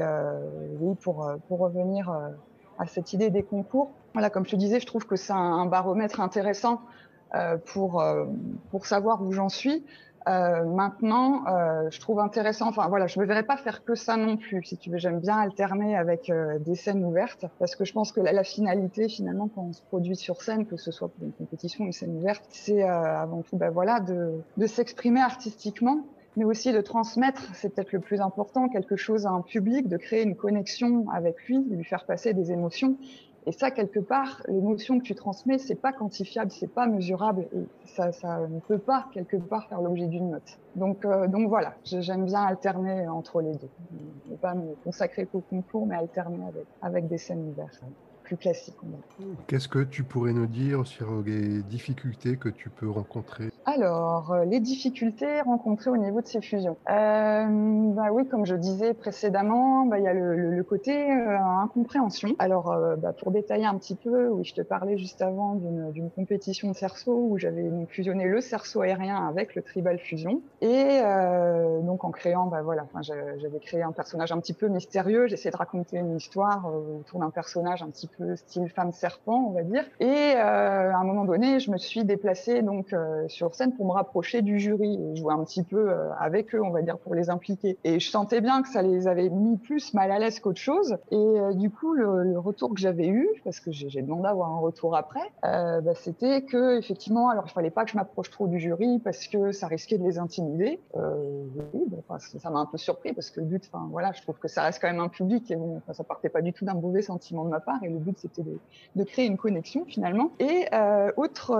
oui, 0.79 0.95
pour 1.01 1.29
pour 1.47 1.59
revenir 1.59 2.09
à 2.79 2.87
cette 2.87 3.13
idée 3.13 3.29
des 3.29 3.43
concours, 3.43 3.91
voilà, 4.13 4.29
comme 4.29 4.45
je 4.45 4.51
te 4.51 4.55
disais, 4.55 4.79
je 4.79 4.85
trouve 4.85 5.05
que 5.05 5.15
c'est 5.15 5.33
un 5.33 5.65
baromètre 5.65 6.21
intéressant 6.21 6.81
pour 7.65 8.01
euh, 8.01 8.25
pour 8.69 8.85
savoir 8.85 9.21
où 9.21 9.31
j'en 9.31 9.49
suis. 9.49 9.83
Euh, 10.27 10.65
maintenant, 10.65 11.43
euh, 11.47 11.89
je 11.89 11.99
trouve 11.99 12.19
intéressant. 12.19 12.67
Enfin 12.67 12.87
voilà, 12.87 13.07
je 13.07 13.19
me 13.19 13.25
verrais 13.25 13.43
pas 13.43 13.57
faire 13.57 13.83
que 13.83 13.95
ça 13.95 14.17
non 14.17 14.37
plus. 14.37 14.63
Si 14.63 14.77
tu 14.77 14.91
veux, 14.91 14.97
j'aime 14.97 15.19
bien 15.19 15.37
alterner 15.37 15.95
avec 15.95 16.29
euh, 16.29 16.59
des 16.59 16.75
scènes 16.75 17.03
ouvertes 17.03 17.45
parce 17.59 17.75
que 17.75 17.85
je 17.85 17.93
pense 17.93 18.11
que 18.11 18.21
la, 18.21 18.43
finalité, 18.43 19.09
finalement, 19.09 19.47
quand 19.47 19.61
on 19.61 19.73
se 19.73 19.81
produit 19.81 20.15
sur 20.15 20.41
scène, 20.41 20.65
que 20.65 20.77
ce 20.77 20.91
soit 20.91 21.09
pour 21.09 21.25
une 21.25 21.33
compétition 21.33 21.83
ou 21.83 21.87
une 21.87 21.93
scène 21.93 22.15
ouverte, 22.15 22.43
c'est 22.49 22.83
avant 22.83 23.41
tout, 23.41 23.57
ben 23.57 23.71
voilà, 23.71 23.99
de, 23.99 24.41
de 24.57 24.65
s'exprimer 24.67 25.21
artistiquement 25.21 26.05
mais 26.37 26.45
aussi 26.45 26.71
de 26.71 26.79
transmettre, 26.79 27.43
c'est 27.53 27.75
peut-être 27.75 27.91
le 27.91 27.99
plus 27.99 28.21
important, 28.21 28.69
quelque 28.69 28.95
chose 28.95 29.25
à 29.25 29.31
un 29.31 29.41
public, 29.41 29.89
de 29.89 29.97
créer 29.97 30.23
une 30.23 30.37
connexion 30.37 31.09
avec 31.09 31.35
lui, 31.43 31.59
de 31.59 31.75
lui 31.75 31.83
faire 31.83 32.05
passer 32.05 32.33
des 32.33 32.53
émotions. 32.53 32.95
Et 33.47 33.51
ça, 33.51 33.71
quelque 33.71 33.99
part, 33.99 34.43
l'émotion 34.47 34.99
que 34.99 35.03
tu 35.03 35.15
transmets, 35.15 35.57
c'est 35.57 35.75
pas 35.75 35.91
quantifiable, 35.91 36.51
c'est 36.51 36.71
pas 36.71 36.85
mesurable, 36.85 37.47
et 37.53 37.65
ça, 37.87 38.11
ça 38.11 38.47
ne 38.47 38.59
peut 38.59 38.77
pas 38.77 39.07
quelque 39.13 39.37
part 39.37 39.67
faire 39.67 39.81
l'objet 39.81 40.07
d'une 40.07 40.29
note. 40.29 40.59
Donc, 40.75 41.05
euh, 41.05 41.27
donc 41.27 41.49
voilà, 41.49 41.73
j'aime 41.83 42.25
bien 42.25 42.43
alterner 42.43 43.07
entre 43.07 43.41
les 43.41 43.53
deux, 43.53 43.69
ne 44.29 44.35
pas 44.35 44.53
me 44.53 44.75
consacrer 44.83 45.25
qu'au 45.25 45.41
concours, 45.41 45.87
mais 45.87 45.95
alterner 45.95 46.45
avec, 46.45 46.65
avec 46.81 47.07
des 47.07 47.17
scènes 47.17 47.49
ouvertes 47.49 47.81
classique. 48.37 48.75
Qu'est-ce 49.47 49.67
que 49.67 49.83
tu 49.83 50.03
pourrais 50.03 50.33
nous 50.33 50.47
dire 50.47 50.85
sur 50.85 51.21
les 51.21 51.61
difficultés 51.63 52.37
que 52.37 52.49
tu 52.49 52.69
peux 52.69 52.89
rencontrer 52.89 53.50
Alors, 53.73 54.33
euh, 54.33 54.43
les 54.43 54.59
difficultés 54.59 55.39
rencontrées 55.41 55.91
au 55.91 55.95
niveau 55.95 56.19
de 56.19 56.27
ces 56.27 56.41
fusions. 56.41 56.75
Euh, 56.89 57.45
bah 57.93 58.09
oui, 58.11 58.27
comme 58.27 58.45
je 58.45 58.55
disais 58.55 58.93
précédemment, 58.93 59.85
bah, 59.85 59.97
il 59.97 60.03
y 60.03 60.07
a 60.09 60.13
le, 60.13 60.35
le, 60.35 60.51
le 60.51 60.63
côté 60.63 61.09
euh, 61.09 61.37
incompréhension. 61.39 62.29
Alors, 62.37 62.71
euh, 62.71 62.97
bah, 62.97 63.13
pour 63.13 63.31
détailler 63.31 63.65
un 63.65 63.75
petit 63.75 63.95
peu, 63.95 64.27
oui, 64.27 64.43
je 64.43 64.55
te 64.55 64.61
parlais 64.61 64.97
juste 64.97 65.21
avant 65.21 65.55
d'une 65.55 66.09
compétition 66.11 66.69
de 66.69 66.75
cerceau 66.75 67.15
où 67.29 67.37
j'avais 67.37 67.71
fusionné 67.87 68.25
le 68.25 68.41
cerceau 68.41 68.81
aérien 68.81 69.25
avec 69.27 69.55
le 69.55 69.61
tribal 69.61 69.99
fusion. 69.99 70.41
Et 70.59 70.99
euh, 71.05 71.79
donc, 71.81 72.03
en 72.03 72.11
créant, 72.11 72.47
bah, 72.47 72.63
voilà, 72.63 72.85
j'avais 73.01 73.59
créé 73.59 73.83
un 73.83 73.93
personnage 73.93 74.33
un 74.33 74.39
petit 74.39 74.53
peu 74.53 74.67
mystérieux. 74.67 75.27
J'essayais 75.27 75.51
de 75.51 75.57
raconter 75.57 75.97
une 75.97 76.17
histoire 76.17 76.69
autour 76.99 77.21
d'un 77.21 77.29
personnage 77.29 77.83
un 77.83 77.89
petit 77.89 78.07
peu 78.07 78.35
style 78.35 78.67
femme 78.69 78.91
serpent, 78.91 79.45
on 79.47 79.51
va 79.51 79.63
dire. 79.63 79.85
Et 80.01 80.33
euh, 80.35 80.91
à 80.91 80.97
un 80.97 81.05
moment 81.05 81.23
donné, 81.23 81.61
je 81.61 81.71
me 81.71 81.77
suis 81.77 82.03
déplacée 82.03 82.61
donc 82.63 82.91
euh, 82.91 83.25
sur 83.29 83.55
pour 83.69 83.85
me 83.85 83.91
rapprocher 83.91 84.41
du 84.41 84.59
jury 84.59 84.97
jouer 85.15 85.33
un 85.33 85.43
petit 85.43 85.63
peu 85.63 85.89
euh, 85.89 86.11
avec 86.19 86.55
eux, 86.55 86.61
on 86.63 86.71
va 86.71 86.81
dire, 86.81 86.97
pour 86.97 87.15
les 87.15 87.29
impliquer. 87.29 87.77
Et 87.83 87.99
je 87.99 88.09
sentais 88.09 88.41
bien 88.41 88.61
que 88.61 88.69
ça 88.69 88.81
les 88.81 89.07
avait 89.07 89.29
mis 89.29 89.57
plus 89.57 89.93
mal 89.93 90.11
à 90.11 90.19
l'aise 90.19 90.39
qu'autre 90.39 90.59
chose. 90.59 90.97
Et 91.11 91.15
euh, 91.15 91.53
du 91.53 91.69
coup, 91.69 91.93
le, 91.93 92.39
retour 92.39 92.73
que 92.73 92.79
j'avais 92.79 93.07
eu, 93.07 93.29
parce 93.43 93.59
que 93.59 93.71
j'ai 93.71 94.01
demandé 94.01 94.25
à 94.25 94.31
avoir 94.31 94.49
un 94.49 94.59
retour 94.59 94.95
après, 94.95 95.19
euh, 95.45 95.79
bah, 95.81 95.93
c'était 95.93 96.41
que 96.41 96.79
effectivement, 96.79 97.29
alors 97.29 97.43
il 97.47 97.51
fallait 97.51 97.69
pas 97.69 97.85
que 97.85 97.91
je 97.91 97.97
m'approche 97.97 98.31
trop 98.31 98.47
du 98.47 98.59
jury 98.59 98.99
parce 98.99 99.27
que 99.27 99.51
ça 99.51 99.67
risquait 99.67 99.97
de 99.97 100.03
les 100.03 100.17
intimider. 100.17 100.79
oui, 100.95 101.85
bah, 101.87 102.17
ça 102.17 102.49
m'a 102.49 102.59
un 102.59 102.65
peu 102.65 102.77
surpris 102.77 103.13
parce 103.13 103.29
que 103.29 103.41
le 103.41 103.45
but, 103.45 103.69
enfin 103.71 103.87
voilà, 103.91 104.11
je 104.13 104.21
trouve 104.21 104.39
que 104.39 104.47
ça 104.47 104.63
reste 104.63 104.81
quand 104.81 104.87
même 104.87 104.99
un 104.99 105.09
public 105.09 105.51
et 105.51 105.55
bon, 105.55 105.81
ça 105.91 106.03
partait 106.03 106.29
pas 106.29 106.41
du 106.41 106.51
tout 106.53 106.65
d'un 106.65 106.73
mauvais 106.73 107.01
sentiment 107.01 107.45
de 107.45 107.49
ma 107.49 107.59
part 107.59 107.83
et 107.83 107.89
le 107.89 107.99
but 107.99 108.17
c'était 108.17 108.43
de, 108.95 109.03
créer 109.03 109.25
une 109.25 109.37
connexion 109.37 109.85
finalement. 109.85 110.31
Et 110.39 110.67
autre 111.17 111.53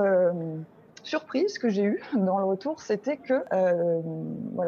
surprise 1.03 1.57
que 1.57 1.69
j'ai 1.69 1.83
eue 1.83 2.01
dans 2.13 2.37
le 2.37 2.45
retour, 2.45 2.79
c'était 2.81 3.17
que 3.17 3.43
euh, 3.53 4.01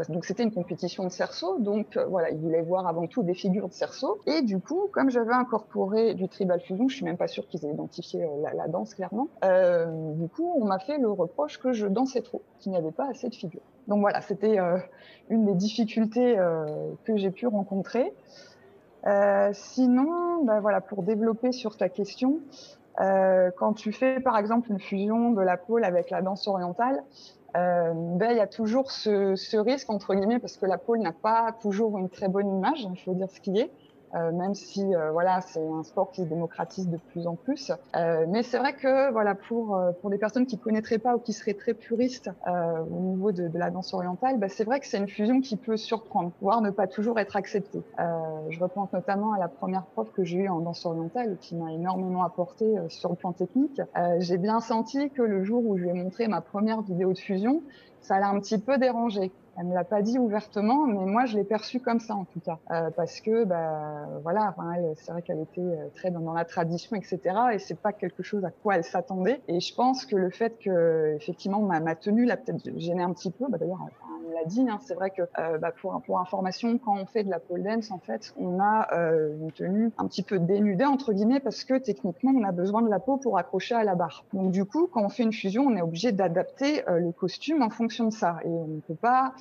donc 0.10 0.26
c'était 0.26 0.44
une 0.44 0.52
compétition 0.52 1.04
de 1.04 1.10
cerceau, 1.10 1.60
donc 1.60 1.98
euh, 1.98 2.06
voilà, 2.06 2.32
ils 2.32 2.40
voulaient 2.40 2.62
voir 2.62 2.88
avant 2.88 3.08
tout 3.08 3.24
des 3.24 3.34
figures 3.34 3.68
de 3.68 3.74
cerceau. 3.74 4.20
Et 4.26 4.42
du 4.42 4.60
coup, 4.60 4.90
comme 4.92 5.10
j'avais 5.10 5.34
incorporé 5.34 6.14
du 6.14 6.28
tribal 6.28 6.60
fusion, 6.62 6.88
je 6.88 6.96
suis 6.96 7.06
même 7.06 7.18
pas 7.18 7.28
sûre 7.28 7.48
qu'ils 7.48 7.66
aient 7.66 7.72
identifié 7.72 8.24
euh, 8.24 8.50
la, 8.56 8.68
danse 8.68 8.94
clairement. 8.96 9.28
Du 10.16 10.28
coup, 10.30 10.54
on 10.56 10.66
m'a 10.66 10.80
fait 10.80 10.98
le 10.98 11.12
reproche 11.12 11.60
que 11.60 11.74
je 11.74 11.88
dansais 11.88 12.22
trop, 12.22 12.42
qu'il 12.60 12.72
n'y 12.72 12.78
avait 12.78 12.92
pas 12.92 13.08
assez 13.10 13.30
de 13.30 13.36
figures. 13.36 13.62
Donc 13.88 14.00
voilà, 14.00 14.22
c'était 14.22 14.58
une 15.30 15.46
des 15.46 15.54
difficultés 15.54 16.38
que 17.04 17.18
j'ai 17.18 17.30
pu 17.30 17.46
rencontrer. 17.46 18.14
Sinon, 19.52 20.44
ben 20.44 20.60
voilà, 20.62 20.82
pour 20.82 21.04
développer 21.04 21.52
sur 21.52 21.76
ta 21.76 21.90
question, 21.90 22.40
euh, 23.02 23.52
quand 23.58 23.74
tu 23.74 23.92
fais 23.92 24.20
par 24.20 24.38
exemple 24.38 24.72
une 24.72 24.80
fusion 24.80 25.32
de 25.32 25.42
la 25.42 25.58
pôle 25.58 25.84
avec 25.84 26.10
la 26.10 26.22
danse 26.22 26.48
orientale, 26.48 27.04
euh, 27.56 27.92
ben 27.94 28.32
il 28.32 28.38
y 28.38 28.42
a 28.42 28.48
toujours 28.48 28.92
ce, 28.92 29.36
ce, 29.36 29.58
risque 29.58 29.90
entre 29.90 30.16
guillemets 30.16 30.40
parce 30.40 30.58
que 30.58 30.66
la 30.66 30.78
pôle 30.78 31.00
n'a 31.00 31.12
pas 31.12 31.56
toujours 31.62 31.98
une 31.98 32.10
très 32.10 32.28
bonne 32.28 32.48
image, 32.48 32.88
il 32.90 33.00
faut 33.00 33.14
dire 33.14 33.30
ce 33.30 33.40
qui 33.40 33.60
est. 33.60 33.72
Euh, 34.16 34.32
même 34.32 34.54
si 34.54 34.94
euh, 34.96 35.12
voilà 35.12 35.42
c'est 35.42 35.66
un 35.66 35.84
sport 35.84 36.12
qui 36.12 36.22
se 36.22 36.28
démocratise 36.28 36.88
de 36.88 36.98
plus 37.12 37.26
en 37.26 37.36
plus. 37.36 37.72
Euh, 37.96 38.26
mais 38.30 38.44
c'est 38.44 38.60
vrai 38.60 38.74
que 38.74 39.12
voilà 39.12 39.36
pour 39.36 39.80
pour 40.02 40.10
des 40.10 40.18
personnes 40.18 40.46
qui 40.46 40.58
connaîtraient 40.58 41.00
pas 41.00 41.16
ou 41.16 41.20
qui 41.20 41.34
seraient 41.34 41.54
très 41.54 41.74
puristes 41.74 42.30
au 42.48 43.00
niveau 43.00 43.32
de, 43.32 43.48
de, 43.48 43.58
la 43.58 43.70
danse 43.70 43.94
orientale, 43.94 44.38
bah, 44.38 44.50
c'est 44.50 44.64
vrai 44.64 44.80
que 44.80 44.86
c'est 44.86 44.98
une 44.98 45.08
fusion 45.08 45.42
qui 45.42 45.56
peut 45.56 45.78
surprendre, 45.78 46.32
voire 46.42 46.62
ne 46.62 46.70
pas 46.70 46.88
toujours 46.88 47.20
être 47.20 47.36
acceptée. 47.36 47.82
je 47.98 48.60
repense 48.60 48.92
notamment 48.94 49.34
à 49.34 49.40
la 49.40 49.48
première 49.48 49.86
prof 49.86 50.12
que 50.14 50.24
j'ai 50.24 50.40
eue 50.40 50.50
en 50.50 50.60
danse 50.60 50.86
orientale 50.86 51.38
qui 51.40 51.56
m'a 51.56 51.72
énormément 51.72 52.24
apporté 52.24 52.66
sur 52.90 53.10
le 53.10 53.16
plan 53.16 53.34
technique. 53.34 53.82
j'ai 54.20 54.38
bien 54.38 54.60
senti 54.60 55.10
que 55.10 55.22
le 55.22 55.44
jour 55.44 55.66
où 55.66 55.78
je 55.78 55.84
lui 55.84 55.90
ai 55.90 55.94
montré 55.94 56.28
ma 56.28 56.42
première 56.42 56.82
vidéo 56.82 57.14
de 57.14 57.18
fusion, 57.18 57.62
ça 58.04 58.20
l'a 58.20 58.28
un 58.30 58.40
petit 58.40 58.58
peu 58.58 58.78
dérangé. 58.78 59.32
Elle 59.58 59.68
me 59.68 59.74
l'a 59.76 59.84
pas 59.84 60.02
dit 60.02 60.18
ouvertement, 60.18 60.86
mais 60.88 61.06
moi 61.06 61.26
je 61.26 61.38
l'ai 61.38 61.44
perçu 61.44 61.80
comme 61.80 62.00
ça 62.00 62.16
en 62.16 62.26
tout 62.26 62.40
cas, 62.40 62.58
euh, 62.72 62.90
parce 62.90 63.22
que 63.22 63.44
bah 63.44 64.08
voilà, 64.24 64.54
enfin, 64.58 64.74
c'est 64.96 65.12
vrai 65.12 65.22
qu'elle 65.22 65.42
était 65.42 65.62
euh, 65.62 65.90
très 65.94 66.10
dans, 66.10 66.34
la 66.34 66.44
tradition, 66.44 66.96
etc. 66.96 67.20
Et 67.54 67.60
c'est 67.60 67.80
pas 67.80 67.94
quelque 67.94 68.24
chose 68.24 68.44
à 68.46 68.50
quoi 68.50 68.78
elle 68.78 68.84
s'attendait. 68.84 69.42
Et 69.48 69.60
je 69.60 69.76
pense 69.76 70.06
que 70.06 70.16
le 70.16 70.32
fait 70.32 70.58
que 70.60 71.16
effectivement 71.16 71.60
ma, 71.60 71.80
ma 71.80 71.96
tenue 71.96 72.26
l'a 72.26 72.38
peut-être 72.38 72.68
gêné 72.78 73.04
un 73.04 73.14
petit 73.14 73.30
peu. 73.30 73.46
Bah, 73.48 73.60
D'ailleurs, 73.60 73.86
hein, 74.70 74.80
c'est 74.82 74.94
vrai 74.94 75.10
que 75.10 75.24
euh, 75.40 75.58
bah, 75.58 75.72
pour 75.72 76.20
information, 76.20 76.78
quand 76.78 76.98
on 76.98 77.06
fait 77.06 77.24
de 77.24 77.30
la 77.30 77.40
pole 77.40 77.64
dance, 77.64 77.92
en 77.92 78.00
fait, 78.00 78.34
on 78.38 78.60
a 78.60 78.88
euh, 78.94 79.36
une 79.40 79.52
tenue 79.52 79.92
un 79.98 80.08
petit 80.08 80.24
peu 80.24 80.40
dénudée 80.40 80.86
entre 80.86 81.14
guillemets 81.14 81.40
parce 81.40 81.64
que 81.64 81.78
techniquement 81.78 82.32
on 82.36 82.44
a 82.44 82.52
besoin 82.52 82.82
de 82.82 82.90
la 82.90 83.00
peau 83.00 83.18
pour 83.18 83.38
accrocher 83.38 83.76
à 83.76 83.84
la 83.84 83.96
barre. 83.96 84.26
Donc 84.34 84.52
du 84.52 84.66
coup, 84.66 84.88
quand 84.88 85.04
on 85.04 85.10
fait 85.10 85.24
une 85.24 85.34
fusion, 85.34 85.64
on 85.64 85.76
est 85.76 85.82
obligé 85.82 86.12
d'adapter 86.12 86.88
euh, 86.90 87.00
le 87.00 87.12
costume 87.12 87.62
en 87.62 87.70
fonction 87.70 88.06
de 88.06 88.14
ça, 88.14 88.38
et 88.44 88.50
on 88.50 88.68
ne 88.68 88.80
peut 88.82 88.96
pas 88.96 89.34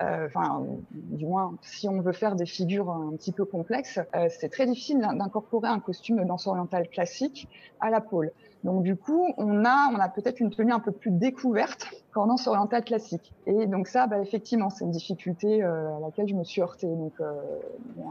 enfin, 0.00 0.64
du 0.92 1.26
moins, 1.26 1.56
si 1.60 1.88
on 1.88 2.00
veut 2.00 2.12
faire 2.12 2.36
des 2.36 2.46
figures 2.46 2.88
un 2.88 3.16
petit 3.16 3.32
peu 3.32 3.44
complexes, 3.44 3.98
c'est 4.28 4.48
très 4.48 4.64
difficile 4.64 5.00
d'incorporer 5.00 5.66
un 5.66 5.80
costume 5.80 6.18
de 6.18 6.24
danse 6.24 6.46
orientale 6.46 6.86
classique 6.88 7.48
à 7.80 7.90
la 7.90 8.00
pôle. 8.00 8.30
Donc 8.64 8.82
du 8.82 8.96
coup, 8.96 9.26
on 9.36 9.64
a, 9.64 9.90
on 9.94 9.98
a 9.98 10.08
peut-être 10.08 10.40
une 10.40 10.50
tenue 10.50 10.72
un 10.72 10.80
peu 10.80 10.90
plus 10.90 11.10
découverte 11.10 11.88
qu'en 12.12 12.26
danse 12.26 12.46
orientale 12.46 12.84
classique. 12.84 13.32
Et 13.46 13.66
donc 13.66 13.86
ça, 13.86 14.06
bah, 14.06 14.20
effectivement, 14.20 14.70
c'est 14.70 14.84
une 14.84 14.90
difficulté 14.90 15.62
euh, 15.62 15.96
à 15.96 16.00
laquelle 16.00 16.28
je 16.28 16.34
me 16.34 16.44
suis 16.44 16.60
heurtée. 16.60 16.88
Donc 16.88 17.12
euh, 17.20 17.32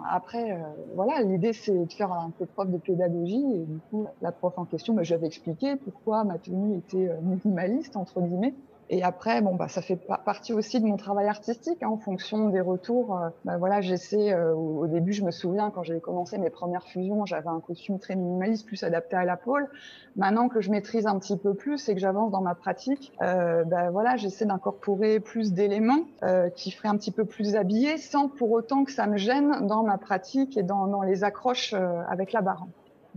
après, 0.09 0.51
euh, 0.51 0.57
voilà, 0.95 1.21
l'idée 1.21 1.53
c'est 1.53 1.85
de 1.85 1.91
faire 1.91 2.11
un 2.13 2.31
peu 2.37 2.45
preuve 2.45 2.71
de 2.71 2.77
pédagogie. 2.77 3.45
Et 3.55 3.65
du 3.65 3.79
coup, 3.89 4.07
la 4.21 4.31
prof 4.31 4.53
en 4.57 4.65
question, 4.65 4.93
bah, 4.93 5.03
j'avais 5.03 5.27
expliqué 5.27 5.75
pourquoi 5.75 6.23
ma 6.23 6.37
tenue 6.37 6.77
était 6.77 7.09
minimaliste 7.21 7.97
entre 7.97 8.21
guillemets 8.21 8.53
Et 8.89 9.03
après, 9.03 9.41
bon, 9.41 9.55
bah, 9.55 9.67
ça 9.67 9.81
fait 9.81 9.99
partie 10.25 10.53
aussi 10.53 10.79
de 10.79 10.85
mon 10.85 10.97
travail 10.97 11.27
artistique, 11.27 11.83
hein, 11.83 11.89
en 11.89 11.97
fonction 11.97 12.49
des 12.49 12.61
retours. 12.61 13.17
Euh, 13.17 13.29
bah, 13.43 13.57
voilà, 13.57 13.81
j'essaie. 13.81 14.33
Euh, 14.33 14.53
au 14.53 14.87
début, 14.87 15.13
je 15.13 15.23
me 15.23 15.31
souviens 15.31 15.71
quand 15.71 15.83
j'ai 15.83 15.99
commencé 15.99 16.37
mes 16.37 16.49
premières 16.49 16.87
fusions, 16.87 17.25
j'avais 17.25 17.49
un 17.49 17.59
costume 17.59 17.99
très 17.99 18.15
minimaliste, 18.15 18.65
plus 18.65 18.83
adapté 18.83 19.15
à 19.15 19.25
la 19.25 19.35
pôle. 19.35 19.69
Maintenant 20.15 20.49
que 20.49 20.61
je 20.61 20.71
maîtrise 20.71 21.05
un 21.05 21.19
petit 21.19 21.37
peu 21.37 21.53
plus 21.53 21.89
et 21.89 21.93
que 21.93 21.99
j'avance 21.99 22.31
dans 22.31 22.41
ma 22.41 22.55
pratique, 22.55 23.13
euh, 23.21 23.63
bah, 23.65 23.91
voilà, 23.91 24.15
j'essaie 24.15 24.45
d'incorporer 24.45 25.19
plus 25.19 25.53
d'éléments 25.53 26.05
euh, 26.23 26.49
qui 26.49 26.71
feraient 26.71 26.89
un 26.89 26.97
petit 26.97 27.11
peu 27.11 27.25
plus 27.25 27.55
habillé, 27.55 27.97
sans 27.97 28.27
pour 28.27 28.51
autant 28.51 28.83
que 28.83 28.91
ça 28.91 29.05
me 29.05 29.17
gêne 29.17 29.67
dans 29.67 29.83
ma 29.83 29.97
pratique 29.97 30.57
et 30.57 30.63
dans, 30.63 30.87
dans 30.87 31.03
les 31.03 31.23
accroches 31.23 31.73
euh, 31.73 32.01
avec 32.09 32.31
la 32.31 32.41
barre. 32.41 32.65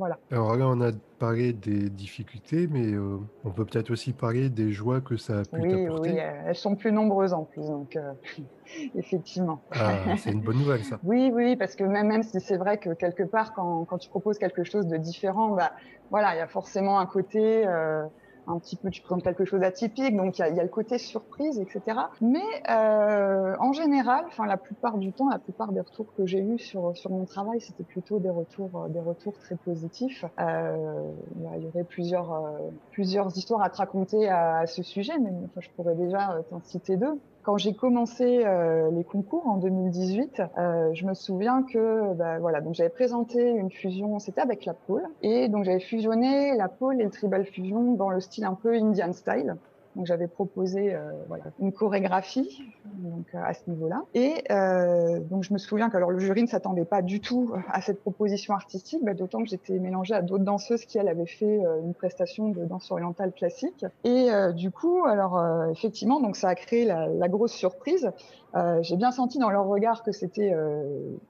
Voilà. 0.01 0.19
Alors 0.31 0.57
là, 0.57 0.67
on 0.67 0.81
a 0.81 0.93
parlé 1.19 1.53
des 1.53 1.91
difficultés, 1.91 2.67
mais 2.71 2.95
euh, 2.95 3.19
on 3.45 3.51
peut 3.51 3.67
peut-être 3.67 3.91
aussi 3.91 4.15
parler 4.15 4.49
des 4.49 4.73
joies 4.73 5.03
que 5.03 5.19
ça 5.19 5.41
a 5.41 5.43
pu 5.43 5.61
oui, 5.61 5.69
t'apporter. 5.69 6.13
Oui, 6.13 6.19
elles 6.47 6.57
sont 6.57 6.75
plus 6.75 6.91
nombreuses 6.91 7.35
en 7.35 7.45
plus, 7.45 7.67
donc 7.67 7.97
euh, 7.97 8.13
effectivement. 8.95 9.61
Ah, 9.73 10.17
c'est 10.17 10.33
une 10.33 10.41
bonne 10.41 10.57
nouvelle, 10.57 10.85
ça. 10.85 10.99
oui, 11.05 11.31
oui, 11.35 11.55
parce 11.55 11.77
que 11.77 11.85
même, 11.85 12.09
même 12.09 12.23
si 12.23 12.41
c'est 12.41 12.57
vrai 12.57 12.79
que 12.79 12.95
quelque 12.95 13.25
part, 13.25 13.53
quand, 13.53 13.85
quand 13.85 13.99
tu 13.99 14.09
proposes 14.09 14.39
quelque 14.39 14.65
chose 14.65 14.87
de 14.87 14.97
différent, 14.97 15.51
bah, 15.51 15.73
voilà, 16.11 16.35
il 16.35 16.39
y 16.39 16.43
a 16.43 16.49
forcément 16.49 16.99
un 16.99 17.07
côté... 17.07 17.67
Euh, 17.67 18.07
un 18.51 18.59
petit 18.59 18.77
peu, 18.77 18.91
tu 18.91 19.03
présentes 19.03 19.23
quelque 19.23 19.45
chose 19.45 19.61
d'atypique, 19.61 20.17
donc 20.17 20.39
il 20.39 20.55
y 20.55 20.61
a, 20.61 20.63
le 20.63 20.69
côté 20.69 20.99
surprise, 20.99 21.59
etc. 21.59 21.99
Mais 22.21 22.41
euh, 22.69 23.57
en 23.59 23.73
général, 23.73 24.25
enfin 24.29 24.47
la 24.47 24.57
plupart 24.57 24.99
du 24.99 25.13
temps, 25.13 25.29
la 25.29 25.39
plupart 25.39 25.73
des 25.73 25.81
retours 25.81 26.13
que 26.15 26.27
j'ai 26.27 26.41
eus 26.41 26.59
sur 26.59 26.97
sur 26.97 27.11
mon 27.11 27.25
travail, 27.25 27.61
c'était 27.61 27.85
plutôt 27.85 28.19
des 28.19 28.31
retours 28.31 28.89
des 28.89 29.01
retours 29.01 29.39
très 29.39 29.57
positifs. 29.57 30.25
Euh, 30.39 31.13
il 31.57 31.63
y 31.63 31.67
aurait 31.67 31.85
plusieurs 31.85 32.33
euh, 32.33 32.59
plusieurs 32.91 33.37
histoires 33.37 33.63
à 33.63 33.71
te 33.71 33.77
raconter 33.77 34.29
à, 34.29 34.59
à 34.59 34.67
ce 34.67 34.83
sujet, 34.83 35.13
mais 35.19 35.31
je 35.59 35.69
pourrais 35.77 35.95
déjà 35.95 36.33
euh, 36.33 36.43
t'en 36.49 36.61
citer 36.61 36.97
deux. 36.97 37.19
Quand 37.43 37.57
j'ai 37.57 37.73
commencé 37.73 38.45
euh, 38.45 38.91
les 38.91 39.03
concours 39.03 39.47
en 39.47 39.57
2018, 39.57 40.43
euh, 40.59 40.91
je 40.93 41.07
me 41.07 41.15
souviens 41.15 41.63
que 41.63 42.13
bah, 42.15 42.39
voilà, 42.39 42.61
donc 42.61 42.75
j'avais 42.75 42.91
présenté 42.91 43.43
une 43.43 43.71
fusion, 43.71 44.19
c'était 44.19 44.43
avec 44.43 44.67
la 44.67 44.75
pole, 44.75 45.05
et 45.23 45.49
donc 45.49 45.65
j'avais 45.65 45.81
fusionné 45.81 46.55
la 46.57 46.69
pole 46.69 47.01
et 47.01 47.05
le 47.05 47.11
tribal 47.11 47.47
fusion 47.47 47.95
dans 47.95 48.11
le 48.11 48.21
style 48.21 48.45
un 48.45 48.55
peu 48.55 48.75
Indian 48.75 49.15
style. 49.15 49.57
Donc 49.97 50.07
j'avais 50.07 50.29
proposé 50.29 50.95
euh, 50.95 51.11
voilà, 51.29 51.45
une 51.59 51.73
chorégraphie 51.73 52.63
donc, 52.85 53.27
à 53.35 53.53
ce 53.55 53.69
niveau-là. 53.69 54.03
Et 54.15 54.45
euh, 54.51 55.21
donc 55.21 55.43
je 55.43 55.53
me 55.53 55.59
souviens 55.59 55.91
que 55.91 55.97
alors 55.97 56.11
le 56.11 56.19
jury 56.21 56.43
ne 56.43 56.49
s'attendait 56.49 56.85
pas 56.85 57.03
du 57.03 57.21
tout 57.21 57.53
à 57.69 57.81
cette 57.81 58.01
proposition 58.01 58.55
artistique, 58.55 59.05
bah, 59.05 59.15
d'autant 59.15 59.43
que 59.43 59.49
j'étais 59.49 59.79
mélangée 59.79 60.15
à 60.15 60.23
d'autres 60.23 60.45
danseuses 60.45 60.85
qui 60.85 60.99
elles 60.99 61.09
avaient 61.09 61.27
fait 61.27 61.65
euh, 61.65 61.81
une 61.83 61.95
prestation 61.95 62.51
de 62.51 62.65
danse 62.65 62.91
orientale 62.91 63.33
classique. 63.33 63.85
Et 64.05 64.31
euh, 64.31 64.53
du 64.53 64.71
coup, 64.71 65.05
alors 65.07 65.39
euh, 65.39 65.71
effectivement, 65.71 66.21
donc 66.21 66.37
ça 66.37 66.49
a 66.49 66.55
créé 66.55 66.85
la, 66.85 67.07
la 67.09 67.29
grosse 67.29 67.53
surprise. 67.53 68.11
Euh, 68.57 68.83
J'ai 68.83 68.97
bien 68.97 69.13
senti 69.13 69.39
dans 69.39 69.51
leur 69.51 69.67
regard 69.67 70.03
que 70.03 70.11
c'était 70.11 70.53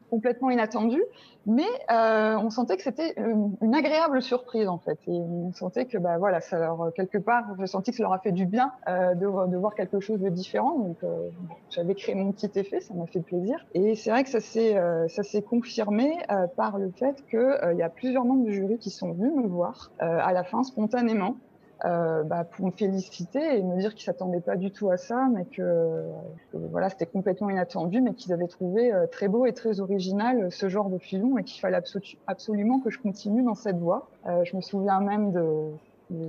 complètement 0.08 0.50
inattendu, 0.50 1.02
mais 1.46 1.68
on 1.88 2.50
sentait 2.50 2.76
que 2.76 2.82
c'était 2.82 3.14
une, 3.16 3.56
une, 3.60 3.74
agréable 3.74 4.22
surprise 4.22 4.68
en 4.68 4.78
fait. 4.78 4.98
Et 5.06 5.12
on 5.12 5.52
sentait 5.52 5.84
que 5.84 5.98
bah 5.98 6.16
voilà, 6.18 6.40
ça 6.40 6.58
leur 6.58 6.92
quelque 6.94 7.18
part, 7.18 7.44
j'ai 7.58 7.66
senti 7.66 7.90
que 7.90 7.98
ça 7.98 8.04
leur 8.04 8.14
a 8.14 8.18
fait 8.18 8.32
du 8.32 8.46
bien 8.50 8.72
euh, 8.88 9.14
de, 9.14 9.56
voir 9.56 9.74
quelque 9.74 10.00
chose 10.00 10.20
de 10.20 10.28
différent. 10.28 10.78
Donc, 10.78 10.98
euh, 11.02 11.30
j'avais 11.70 11.94
créé 11.94 12.14
mon 12.14 12.32
petit 12.32 12.50
effet, 12.58 12.80
ça 12.80 12.94
m'a 12.94 13.06
fait 13.06 13.20
plaisir. 13.20 13.64
Et 13.74 13.94
c'est 13.94 14.10
vrai 14.10 14.24
que 14.24 14.30
ça 14.30 14.40
s'est 14.40 14.76
euh, 14.76 15.08
ça 15.08 15.22
s'est 15.22 15.42
confirmé 15.42 16.18
par 16.56 16.78
le 16.78 16.90
fait 16.90 17.24
que 17.26 17.72
il 17.72 17.78
y 17.78 17.82
a 17.82 17.88
plusieurs 17.88 18.24
membres 18.24 18.44
du 18.44 18.52
jury 18.52 18.78
qui 18.78 18.90
sont 18.90 19.12
venus 19.12 19.32
me 19.34 19.46
voir 19.46 19.90
à 19.98 20.32
la 20.32 20.44
fin 20.44 20.62
spontanément. 20.62 21.36
Bah, 21.82 22.44
pour 22.44 22.66
me 22.66 22.72
féliciter 22.72 23.56
et 23.56 23.62
me 23.62 23.78
dire 23.78 23.94
qu'ils 23.94 24.04
s'attendaient 24.04 24.42
pas 24.42 24.56
du 24.56 24.70
tout 24.70 24.90
à 24.90 24.98
ça, 24.98 25.28
mais 25.32 25.46
que, 25.46 26.04
voilà, 26.52 26.90
c'était 26.90 27.06
complètement 27.06 27.48
inattendu, 27.48 28.02
mais 28.02 28.12
qu'ils 28.12 28.34
avaient 28.34 28.48
trouvé 28.48 28.92
très 29.10 29.28
beau 29.28 29.46
et 29.46 29.54
très 29.54 29.80
original 29.80 30.52
ce 30.52 30.68
genre 30.68 30.90
de 30.90 30.98
fusion 30.98 31.38
et 31.38 31.42
qu'il 31.42 31.58
fallait 31.58 31.78
absolu 31.78 32.18
absolument 32.26 32.80
que 32.80 32.90
je 32.90 32.98
continue 32.98 33.42
dans 33.42 33.54
cette 33.54 33.78
voie. 33.78 34.10
Je 34.26 34.54
me 34.56 34.60
souviens 34.60 35.00
même 35.00 35.32
de 35.32 35.70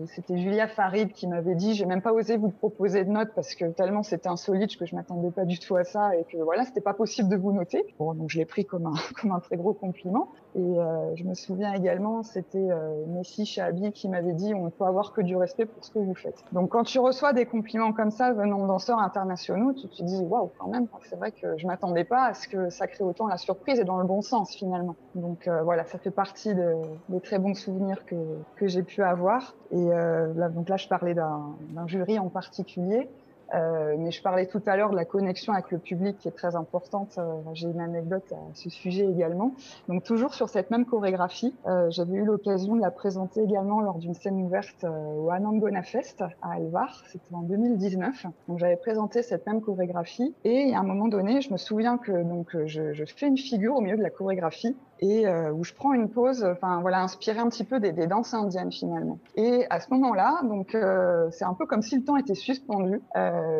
c'était 0.07 0.37
Julia 0.37 0.67
Farid 0.67 1.11
qui 1.11 1.27
m'avait 1.27 1.55
dit, 1.55 1.73
j'ai 1.73 1.85
même 1.85 2.01
pas 2.01 2.13
osé 2.13 2.37
vous 2.37 2.49
proposer 2.49 3.03
de 3.03 3.09
notes 3.09 3.31
parce 3.35 3.55
que 3.55 3.65
tellement 3.65 4.03
c'était 4.03 4.29
insolite 4.29 4.77
que 4.77 4.85
je 4.85 4.95
m'attendais 4.95 5.31
pas 5.31 5.45
du 5.45 5.59
tout 5.59 5.75
à 5.75 5.83
ça 5.83 6.15
et 6.15 6.23
que 6.25 6.37
voilà, 6.37 6.65
c'était 6.65 6.81
pas 6.81 6.93
possible 6.93 7.29
de 7.29 7.35
vous 7.35 7.51
noter. 7.51 7.85
Bon, 7.97 8.13
donc 8.13 8.29
je 8.29 8.37
l'ai 8.37 8.45
pris 8.45 8.65
comme 8.65 8.85
un, 8.85 8.93
comme 9.21 9.31
un 9.31 9.39
très 9.39 9.57
gros 9.57 9.73
compliment. 9.73 10.29
Et 10.53 10.59
euh, 10.59 11.15
je 11.15 11.23
me 11.23 11.33
souviens 11.33 11.73
également, 11.73 12.23
c'était 12.23 12.69
euh, 12.71 13.05
Messi 13.07 13.45
Chabi 13.45 13.91
qui 13.91 14.09
m'avait 14.09 14.33
dit, 14.33 14.53
on 14.53 14.65
ne 14.65 14.69
peut 14.69 14.83
avoir 14.83 15.13
que 15.13 15.21
du 15.21 15.35
respect 15.35 15.65
pour 15.65 15.83
ce 15.83 15.91
que 15.91 15.99
vous 15.99 16.15
faites. 16.15 16.43
Donc 16.51 16.69
quand 16.69 16.83
tu 16.83 16.99
reçois 16.99 17.33
des 17.33 17.45
compliments 17.45 17.93
comme 17.93 18.11
ça 18.11 18.33
venant 18.33 18.61
de 18.61 18.67
danseurs 18.67 18.99
internationaux, 18.99 19.73
tu 19.73 19.87
te 19.87 20.03
dis, 20.03 20.23
waouh, 20.23 20.51
quand 20.57 20.67
même, 20.67 20.87
c'est 21.09 21.15
vrai 21.15 21.31
que 21.31 21.57
je 21.57 21.65
m'attendais 21.67 22.03
pas 22.03 22.25
à 22.25 22.33
ce 22.33 22.47
que 22.47 22.69
ça 22.69 22.87
crée 22.87 23.03
autant 23.03 23.27
la 23.27 23.37
surprise 23.37 23.79
et 23.79 23.85
dans 23.85 23.97
le 23.97 24.05
bon 24.05 24.21
sens 24.21 24.53
finalement. 24.53 24.95
Donc 25.15 25.47
euh, 25.47 25.63
voilà, 25.63 25.85
ça 25.85 25.97
fait 25.97 26.11
partie 26.11 26.53
de, 26.53 26.73
des 27.09 27.21
très 27.21 27.39
bons 27.39 27.55
souvenirs 27.55 28.05
que, 28.05 28.15
que 28.57 28.67
j'ai 28.67 28.83
pu 28.83 29.03
avoir. 29.03 29.55
Et 29.71 29.75
euh, 29.75 30.33
là, 30.35 30.49
donc 30.49 30.67
là, 30.69 30.77
je 30.77 30.87
parlais 30.87 31.13
d'un 31.13 31.55
jury 31.87 32.19
en 32.19 32.29
particulier. 32.29 33.09
Euh, 33.53 33.95
mais 33.97 34.11
je 34.11 34.21
parlais 34.21 34.45
tout 34.45 34.61
à 34.65 34.77
l'heure 34.77 34.91
de 34.91 34.95
la 34.95 35.05
connexion 35.05 35.53
avec 35.53 35.71
le 35.71 35.77
public 35.77 36.17
qui 36.19 36.27
est 36.27 36.35
très 36.35 36.55
importante. 36.55 37.15
Euh, 37.17 37.33
J'ai 37.53 37.67
une 37.67 37.81
anecdote 37.81 38.31
à 38.31 38.53
ce 38.53 38.69
sujet 38.69 39.05
également. 39.05 39.53
Donc 39.87 40.03
toujours 40.03 40.33
sur 40.33 40.49
cette 40.49 40.71
même 40.71 40.85
chorégraphie, 40.85 41.53
euh, 41.67 41.89
j'avais 41.89 42.17
eu 42.17 42.25
l'occasion 42.25 42.75
de 42.75 42.81
la 42.81 42.91
présenter 42.91 43.41
également 43.41 43.81
lors 43.81 43.97
d'une 43.97 44.13
scène 44.13 44.41
ouverte 44.41 44.85
au 44.85 45.29
Anangona 45.29 45.83
Fest 45.83 46.23
à 46.41 46.53
Alvar. 46.53 47.03
C'était 47.07 47.33
en 47.33 47.41
2019. 47.41 48.25
Donc 48.47 48.59
j'avais 48.59 48.77
présenté 48.77 49.21
cette 49.23 49.45
même 49.47 49.61
chorégraphie 49.61 50.33
et 50.43 50.73
à 50.73 50.79
un 50.79 50.83
moment 50.83 51.07
donné, 51.07 51.41
je 51.41 51.51
me 51.51 51.57
souviens 51.57 51.97
que 51.97 52.11
donc 52.23 52.55
je, 52.65 53.03
fais 53.15 53.27
une 53.27 53.37
figure 53.37 53.75
au 53.75 53.81
milieu 53.81 53.97
de 53.97 54.03
la 54.03 54.09
chorégraphie 54.09 54.75
et 54.99 55.27
où 55.27 55.63
je 55.63 55.73
prends 55.73 55.93
une 55.93 56.09
pause, 56.09 56.43
enfin 56.43 56.79
voilà, 56.81 57.01
inspirée 57.01 57.39
un 57.39 57.49
petit 57.49 57.63
peu 57.63 57.79
des, 57.79 57.91
des 57.91 58.05
danses 58.05 58.33
indiennes 58.33 58.71
finalement. 58.71 59.17
Et 59.35 59.65
à 59.69 59.79
ce 59.79 59.89
moment-là, 59.91 60.41
donc 60.43 60.75
euh, 60.75 61.29
c'est 61.31 61.45
un 61.45 61.53
peu 61.53 61.65
comme 61.65 61.81
si 61.81 61.95
le 61.95 62.03
temps 62.03 62.17
était 62.17 62.35
suspendu. 62.35 63.01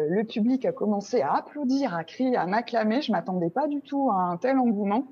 Le 0.10 0.24
public 0.24 0.66
a 0.66 0.72
commencé 0.72 1.22
à 1.22 1.34
applaudir, 1.34 1.96
à 1.96 2.04
crier, 2.04 2.36
à 2.36 2.46
m'acclamer. 2.46 3.02
Je 3.02 3.12
m'attendais 3.12 3.50
pas 3.50 3.68
du 3.68 3.82
tout 3.82 4.10
à 4.12 4.16
un 4.16 4.38
tel 4.38 4.58
engouement. 4.58 5.06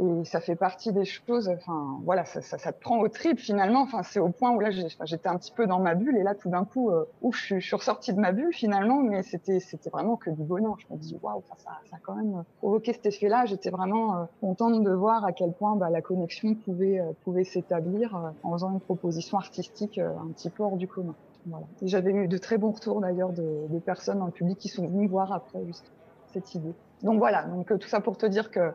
Et 0.00 0.24
ça 0.24 0.40
fait 0.40 0.56
partie 0.56 0.92
des 0.92 1.04
choses, 1.04 1.48
enfin 1.48 2.00
voilà, 2.04 2.24
ça, 2.24 2.40
ça, 2.42 2.72
te 2.72 2.80
prend 2.80 2.98
au 2.98 3.08
trip 3.08 3.38
finalement. 3.38 3.82
Enfin, 3.82 4.02
c'est 4.02 4.18
au 4.18 4.28
point 4.28 4.50
où 4.50 4.60
là, 4.60 4.70
j'étais 4.70 5.28
un 5.28 5.36
petit 5.36 5.52
peu 5.52 5.66
dans 5.66 5.78
ma 5.78 5.94
bulle 5.94 6.16
et 6.16 6.22
là, 6.22 6.34
tout 6.34 6.48
d'un 6.48 6.64
coup, 6.64 6.90
euh, 6.90 7.04
ouf, 7.22 7.36
je, 7.36 7.58
suis 7.60 7.76
ressortie 7.76 8.12
de 8.12 8.20
ma 8.20 8.32
bulle 8.32 8.52
finalement, 8.52 9.02
mais 9.02 9.22
c'était 9.22 9.60
vraiment 9.92 10.16
que 10.16 10.30
du 10.30 10.42
bonheur. 10.42 10.76
Je 10.78 10.92
me 10.92 10.98
dis 10.98 11.16
waouh, 11.22 11.42
ça, 11.48 11.54
ça 11.64 11.96
a 11.96 11.98
quand 12.02 12.16
même 12.16 12.44
provoqué 12.58 12.92
cet 12.92 13.06
effet-là. 13.06 13.44
J'étais 13.46 13.70
vraiment 13.70 14.16
euh, 14.16 14.24
contente 14.40 14.82
de 14.82 14.90
voir 14.90 15.24
à 15.24 15.32
quel 15.32 15.52
point 15.52 15.76
bah, 15.76 15.90
la 15.90 16.02
connexion 16.02 16.54
pouvait 16.54 16.98
euh, 16.98 17.12
pouvait 17.24 17.44
s'établir 17.44 18.16
euh, 18.16 18.30
en 18.42 18.52
faisant 18.52 18.72
une 18.72 18.80
proposition 18.80 19.38
artistique 19.38 19.98
euh, 19.98 20.10
un 20.10 20.32
petit 20.32 20.50
peu 20.50 20.64
hors 20.64 20.76
du 20.76 20.88
commun. 20.88 21.14
Voilà. 21.46 21.66
J'avais 21.82 22.12
eu 22.12 22.28
de 22.28 22.38
très 22.38 22.58
bons 22.58 22.70
retours 22.70 23.00
d'ailleurs 23.00 23.32
de, 23.32 23.78
personnes 23.84 24.18
dans 24.18 24.26
le 24.26 24.32
public 24.32 24.58
qui 24.58 24.68
sont 24.68 24.86
venues 24.86 25.08
voir 25.08 25.32
après 25.32 25.64
juste 25.66 25.90
cette 26.32 26.54
idée. 26.54 26.74
Donc 27.02 27.18
voilà, 27.18 27.44
donc 27.44 27.66
tout 27.78 27.88
ça 27.88 28.00
pour 28.00 28.16
te 28.16 28.26
dire 28.26 28.50
que 28.50 28.72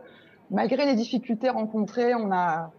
malgré 0.52 0.86
les 0.86 0.96
difficultés 0.96 1.50
rencontrées, 1.50 2.14
on 2.14 2.32
a, 2.32 2.72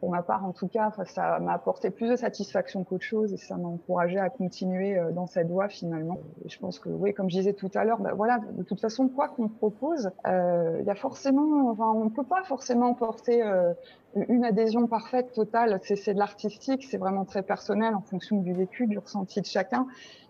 pour 0.00 0.10
ma 0.10 0.22
part 0.22 0.44
en 0.44 0.52
tout 0.52 0.68
cas, 0.68 0.92
ça 1.04 1.38
m'a 1.40 1.52
apporté 1.52 1.90
plus 1.90 2.10
de 2.10 2.16
satisfaction 2.16 2.84
qu'autre 2.84 3.04
chose 3.04 3.32
et 3.32 3.36
ça 3.36 3.56
m'a 3.56 3.68
encouragé 3.68 4.18
à 4.18 4.30
continuer 4.30 4.98
dans 5.12 5.26
cette 5.26 5.48
voie 5.48 5.68
finalement. 5.68 6.18
Et 6.44 6.48
je 6.48 6.58
pense 6.58 6.78
que 6.78 6.88
oui, 6.88 7.14
comme 7.14 7.30
je 7.30 7.36
disais 7.36 7.52
tout 7.52 7.70
à 7.74 7.84
l'heure, 7.84 8.00
bah, 8.00 8.12
voilà, 8.14 8.40
de 8.52 8.62
toute 8.62 8.80
façon, 8.80 9.08
quoi 9.08 9.28
qu'on 9.28 9.48
propose, 9.48 10.10
il 10.24 10.30
euh, 10.30 10.82
y 10.82 10.90
a 10.90 10.94
forcément, 10.94 11.70
enfin, 11.70 11.92
on 11.94 12.04
ne 12.04 12.10
peut 12.10 12.24
pas 12.24 12.42
forcément 12.44 12.94
porter 12.94 13.42
euh, 13.42 13.72
une 14.14 14.44
adhésion 14.44 14.86
parfaite, 14.86 15.32
totale. 15.32 15.78
C'est 15.82 16.14
de 16.14 16.18
l'artistique, 16.18 16.84
c'est 16.84 16.98
vraiment 16.98 17.24
très 17.24 17.42
personnel 17.42 17.94
en 17.94 18.00
fonction 18.00 18.38
du 18.38 18.52
vécu, 18.52 18.86
du 18.86 18.98
ressenti 18.98 19.40
de 19.40 19.46
chacun. 19.46 19.86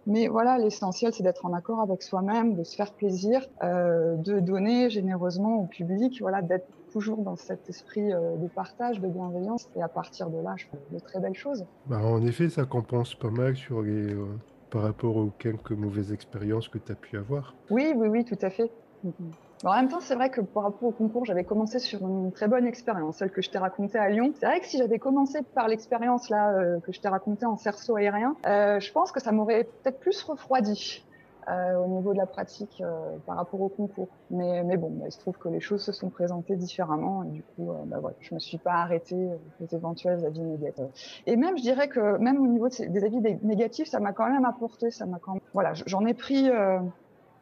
Mais 0.07 0.29
voilà, 0.29 0.59
l'essentiel, 0.59 1.13
c'est 1.13 1.23
d'être 1.23 1.47
en 1.47 1.53
accord 1.53 1.81
avec 1.81 2.03
soi-même, 2.03 2.55
de 2.55 2.63
se 2.63 2.77
faire 2.77 2.93
plaisir, 2.93 3.47
euh, 3.63 4.15
de 4.17 4.39
donner 4.39 4.89
généreusement 4.89 5.57
au 5.57 5.65
public, 5.67 6.21
voilà, 6.21 6.43
d'être 6.43 6.67
toujours 6.97 7.19
dans 7.19 7.37
cet 7.37 7.69
esprit 7.69 8.11
euh, 8.11 8.37
de 8.37 8.49
partage, 8.49 9.01
de 9.01 9.09
bienveillance. 9.09 9.69
Et 9.77 9.83
à 9.83 9.89
partir 9.89 10.31
de 10.31 10.39
là, 10.39 10.55
je 10.57 10.65
fais 10.65 10.79
de 10.95 10.99
très 10.99 11.21
belles 11.21 11.35
choses. 11.35 11.67
Bah, 11.85 11.99
en 12.03 12.23
effet, 12.23 12.49
ça 12.49 12.65
compense 12.65 13.15
pas 13.15 13.29
mal 13.29 13.55
sur 13.55 13.83
les, 13.83 14.15
euh, 14.15 14.25
par 14.71 14.81
rapport 14.81 15.15
aux 15.19 15.31
quelques 15.39 15.73
mauvaises 15.73 16.11
expériences 16.11 16.69
que 16.69 16.79
tu 16.79 16.91
as 16.93 16.95
pu 16.95 17.19
avoir. 17.19 17.55
Oui, 17.69 17.93
oui, 17.95 18.09
oui, 18.09 18.25
tout 18.25 18.39
à 18.41 18.49
fait. 18.49 18.71
Mm 19.05 19.09
-hmm. 19.11 19.33
Bon, 19.63 19.71
en 19.71 19.77
même 19.77 19.89
temps, 19.89 20.01
c'est 20.01 20.15
vrai 20.15 20.29
que 20.31 20.43
par 20.43 20.65
rapport 20.65 20.89
au 20.89 20.93
concours, 20.93 21.25
j'avais 21.25 21.45
commencé 21.45 21.79
sur 21.79 22.01
une 22.07 22.31
très 22.31 22.49
bonne 22.49 22.67
expérience, 22.67 23.17
celle 23.19 23.31
que 23.31 23.41
je 23.41 23.49
t'ai 23.51 23.59
racontée 23.59 23.99
à 23.99 24.09
Lyon. 24.11 24.33
C'est 24.39 24.47
vrai 24.47 24.61
que 24.61 24.67
si 24.67 24.77
j'avais 24.77 24.99
commencé 24.99 25.39
par 25.55 25.67
l'expérience 25.69 26.25
là 26.29 26.43
euh, 26.51 26.79
que 26.85 26.93
je 26.93 27.01
t'ai 27.01 27.09
racontée 27.09 27.47
en 27.47 27.57
cerceau 27.57 27.97
aérien, 27.97 28.33
euh, 28.47 28.81
je 28.81 28.91
pense 28.93 29.13
que 29.13 29.21
ça 29.27 29.33
m'aurait 29.33 29.65
peut-être 29.65 29.99
plus 29.99 30.23
refroidi. 30.23 31.06
Euh, 31.49 31.77
au 31.77 31.87
niveau 31.87 32.13
de 32.13 32.19
la 32.19 32.27
pratique 32.27 32.83
euh, 32.85 33.19
par 33.25 33.37
rapport 33.37 33.61
au 33.61 33.69
concours. 33.69 34.09
Mais, 34.31 34.65
mais 34.65 34.77
bon, 34.77 34.91
bah, 34.91 35.05
il 35.07 35.13
se 35.13 35.19
trouve 35.21 35.39
que 35.39 35.49
les 35.49 35.61
choses 35.61 35.81
se 35.81 35.93
sont 35.93 36.11
présentées 36.11 36.57
différemment 36.57 37.23
et 37.23 37.29
du 37.29 37.43
coup, 37.43 37.71
euh, 37.71 37.75
bah, 37.87 37.99
voilà, 38.01 38.17
je 38.19 38.35
me 38.35 38.41
suis 38.41 38.59
pas 38.59 38.73
arrêtée 38.73 39.29
aux 39.61 39.77
éventuels 39.77 40.25
avis 40.25 40.41
négatifs. 40.41 41.23
Et 41.27 41.37
même, 41.37 41.57
je 41.57 41.63
dirais 41.63 41.87
que 41.87 42.19
même 42.19 42.41
au 42.41 42.49
niveau 42.49 42.69
des 42.69 43.05
avis 43.05 43.21
négatifs, 43.43 43.87
ça 43.87 44.01
m'a 44.01 44.13
quand 44.13 44.29
même 44.29 44.45
apporté, 44.45 44.91
ça 44.91 45.07
m'a 45.07 45.21
quand 45.21 45.35
même, 45.35 45.43
voilà, 45.55 45.73
j'en 45.87 46.05
ai 46.05 46.15
pris, 46.15 46.51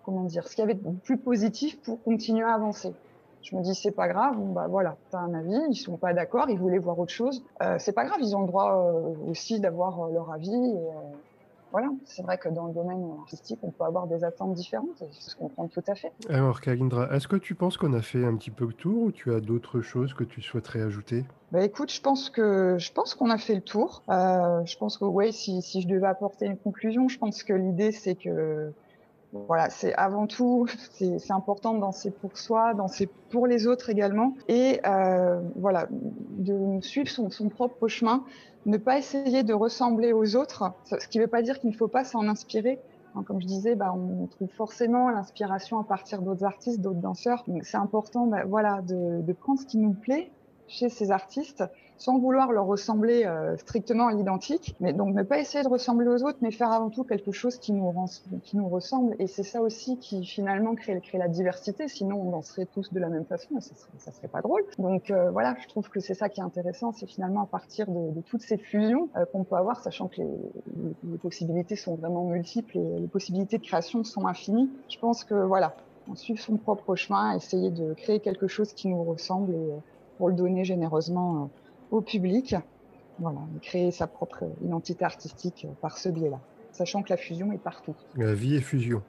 comment 0.05 0.25
dire, 0.25 0.49
ce 0.49 0.55
qu'il 0.55 0.63
y 0.63 0.65
avait 0.65 0.75
de 0.75 0.91
plus 1.03 1.17
positif 1.17 1.81
pour 1.81 2.03
continuer 2.03 2.45
à 2.45 2.53
avancer. 2.53 2.93
Je 3.41 3.57
me 3.57 3.63
dis 3.63 3.75
c'est 3.75 3.91
pas 3.91 4.09
grave, 4.09 4.37
bon 4.37 4.53
bah 4.53 4.67
voilà, 4.69 4.97
t'as 5.11 5.19
un 5.19 5.35
avis, 5.35 5.59
ils 5.71 5.77
sont 5.77 5.97
pas 5.97 6.13
d'accord, 6.13 6.49
ils 6.49 6.59
voulaient 6.59 6.79
voir 6.79 6.99
autre 6.99 7.13
chose. 7.13 7.45
Euh, 7.63 7.77
c'est 7.79 7.93
pas 7.93 8.05
grave, 8.05 8.19
ils 8.21 8.37
ont 8.37 8.41
le 8.41 8.47
droit 8.47 8.93
aussi 9.27 9.61
d'avoir 9.61 10.11
leur 10.11 10.31
avis. 10.31 10.77
Voilà, 11.75 11.89
c'est 12.05 12.23
vrai 12.23 12.39
que 12.39 12.49
dans 12.49 12.69
le 12.69 12.73
domaine 12.73 13.05
artistique, 13.19 13.59
on 13.65 13.73
peut 13.73 13.83
avoir 13.83 14.07
des 14.07 14.23
attentes 14.23 14.55
différentes, 14.55 15.03
et 15.03 15.07
je 15.11 15.35
comprends 15.35 15.67
tout 15.67 15.83
à 15.89 15.97
fait. 15.97 16.13
Alors, 16.29 16.61
Kalindra, 16.61 17.13
est-ce 17.13 17.27
que 17.27 17.35
tu 17.35 17.57
penses 17.57 17.77
qu'on 17.77 17.95
a 17.95 18.01
fait 18.01 18.25
un 18.25 18.37
petit 18.37 18.53
peu 18.53 18.65
le 18.65 18.73
tour 18.73 19.03
ou 19.03 19.11
tu 19.11 19.35
as 19.35 19.41
d'autres 19.41 19.81
choses 19.81 20.15
que 20.15 20.23
tu 20.23 20.41
souhaiterais 20.41 20.83
ajouter? 20.83 21.25
Bah 21.51 21.65
écoute, 21.65 21.91
je 21.91 22.01
pense 22.01 22.31
que 22.31 22.77
je 22.79 22.93
pense 22.93 23.17
qu'on 23.17 23.29
a 23.29 23.39
fait 23.39 23.57
le 23.57 23.61
tour. 23.61 24.05
Euh, 24.09 24.65
je 24.65 24.79
pense 24.79 24.99
que 24.99 25.05
ouais, 25.05 25.33
si, 25.33 25.63
si 25.63 25.83
je 25.83 25.89
devais 25.89 26.07
apporter 26.07 26.47
une 26.47 26.57
conclusion, 26.57 27.09
je 27.09 27.19
pense 27.19 27.43
que 27.43 27.53
l'idée 27.53 27.91
c'est 27.91 28.15
que 28.15 28.73
voilà, 29.49 29.69
c'est 29.69 29.93
avant 29.95 30.27
tout, 30.27 30.67
c'est 30.93 31.31
important 31.31 31.75
de 31.75 31.81
danser 31.81 32.11
pour 32.11 32.39
soi, 32.39 32.75
danser 32.75 33.09
pour 33.31 33.47
les 33.47 33.67
autres 33.67 33.91
également, 33.91 34.35
et 34.49 34.81
euh, 34.87 35.41
voilà, 35.57 35.89
de 35.91 36.81
suivre 36.81 37.09
son, 37.09 37.31
son, 37.31 37.49
propre 37.49 37.89
chemin, 37.89 38.25
ne 38.67 38.79
pas 38.79 38.97
essayer 38.99 39.43
de 39.43 39.53
ressembler 39.53 40.13
aux 40.13 40.37
autres, 40.37 40.73
ce 40.85 41.09
qui 41.09 41.19
ne 41.19 41.25
veut 41.25 41.31
pas 41.31 41.43
dire 41.43 41.59
qu'il 41.59 41.71
ne 41.71 41.77
faut 41.77 41.89
pas 41.89 42.05
s'en 42.05 42.29
inspirer. 42.29 42.81
Hein, 43.17 43.23
comme 43.27 43.41
je 43.41 43.47
disais, 43.47 43.75
bah, 43.75 43.95
on 43.95 44.27
trouve 44.27 44.51
forcément 44.51 45.11
l'inspiration 45.11 45.79
à 45.79 45.85
partir 45.85 46.23
d'autres 46.23 46.45
artistes, 46.45 46.81
d'autres 46.81 47.01
danseurs. 47.01 47.45
Donc 47.47 47.65
c'est 47.65 47.77
important, 47.77 48.27
bah, 48.27 48.45
voilà, 48.47 48.83
de, 48.83 49.21
de 49.21 49.33
prendre 49.33 49.61
ce 49.61 49.67
qui 49.67 49.79
nous 49.79 49.93
plaît 49.93 50.31
chez 50.69 50.89
ces 50.89 51.11
artistes 51.11 51.65
sans 51.97 52.19
vouloir 52.19 52.53
leur 52.53 52.67
ressembler 52.67 53.25
euh, 53.25 53.57
strictement 53.57 54.09
à 54.09 54.13
l'identique, 54.13 54.75
mais 54.81 54.93
donc 54.93 55.15
ne 55.15 55.23
pas 55.23 55.39
essayer 55.39 55.63
de 55.63 55.69
ressembler 55.69 56.09
aux 56.09 56.23
autres, 56.25 56.39
mais 56.41 56.51
faire 56.51 56.73
avant 56.73 56.91
tout 56.91 57.05
quelque 57.05 57.33
chose 57.33 57.59
qui 57.59 57.73
nous, 57.73 57.93
qui 58.43 58.57
nous 58.57 58.69
ressemble. 58.69 59.15
Et 59.19 59.27
c'est 59.27 59.43
ça 59.43 59.63
aussi 59.63 59.99
qui 59.99 60.25
finalement 60.25 60.75
crée, 60.75 61.01
crée 61.01 61.19
la 61.19 61.29
diversité. 61.29 61.89
Sinon, 61.89 62.21
on 62.21 62.31
danserait 62.31 62.67
tous 62.67 62.93
de 62.93 63.01
la 63.01 63.09
même 63.09 63.25
façon, 63.25 63.57
et 63.57 63.61
ça 63.61 63.75
serait, 63.75 63.93
ça 63.99 64.13
serait 64.13 64.29
pas 64.29 64.43
drôle. 64.43 64.65
Donc 64.79 65.11
euh, 65.11 65.31
voilà, 65.31 65.55
je 65.63 65.69
trouve 65.69 65.89
que 65.89 66.01
c'est 66.01 66.15
ça 66.15 66.29
qui 66.29 66.41
est 66.41 66.45
intéressant, 66.45 66.93
c'est 66.93 67.07
finalement 67.07 67.43
à 67.43 67.47
partir 67.47 67.87
de, 67.87 68.11
de 68.11 68.21
toutes 68.23 68.43
ces 68.43 68.59
fusions 68.59 69.09
euh, 69.17 69.25
qu'on 69.27 69.45
peut 69.45 69.57
avoir, 69.57 69.81
sachant 69.81 70.09
que 70.09 70.17
les, 70.17 70.29
les, 71.05 71.19
possibilités 71.19 71.77
sont 71.77 71.95
vraiment 71.95 72.25
multiples 72.25 72.77
et 72.77 73.01
les 73.01 73.07
possibilités 73.07 73.59
de 73.59 73.65
création 73.65 74.05
sont 74.05 74.27
infinies. 74.27 74.69
Je 74.89 74.99
pense 74.99 75.25
que 75.25 75.35
voilà, 75.35 75.75
on 76.11 76.17
suit 76.17 76.37
son 76.37 76.57
propre 76.57 76.97
chemin, 76.97 77.35
essayer 77.35 77.71
de 77.71 77.95
créer 77.95 78.21
quelque 78.21 78.47
chose 78.47 78.73
qui 78.73 78.89
nous 78.89 79.03
ressemble 79.05 79.55
et 79.55 79.73
pour 80.19 80.29
le 80.29 80.35
donner 80.35 80.65
généreusement 80.65 81.51
au 81.91 82.01
public. 82.01 82.57
Voilà, 83.19 83.41
créer 83.63 83.93
sa 83.93 84.07
propre 84.07 84.45
identité 84.65 85.05
artistique 85.05 85.67
par 85.81 85.99
ce 85.99 86.09
biais-là, 86.09 86.41
sachant 86.73 87.03
que 87.03 87.11
la 87.11 87.17
fusion 87.17 87.53
est 87.53 87.63
partout. 87.63 87.95
La 88.17 88.35
vie 88.35 88.57
est 88.57 88.61
fusion. 88.61 89.03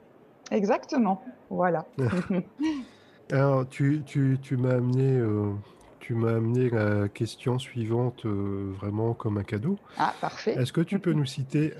Exactement, 0.52 1.22
voilà. 1.50 1.86
Alors, 3.32 3.68
tu, 3.68 4.02
tu, 4.06 4.38
tu 4.40 4.56
m'as 4.56 4.74
amené, 4.74 5.18
euh, 5.18 5.52
tu 5.98 6.14
m'as 6.14 6.36
amené 6.36 6.70
la 6.70 7.08
question 7.08 7.58
suivante 7.58 8.24
euh, 8.24 8.72
vraiment 8.78 9.14
comme 9.14 9.38
un 9.38 9.42
cadeau. 9.42 9.76
Ah, 9.98 10.14
parfait. 10.20 10.54
Est-ce 10.54 10.72
que 10.72 10.80
tu 10.80 11.00
peux 11.00 11.12
nous 11.12 11.26
citer 11.26 11.72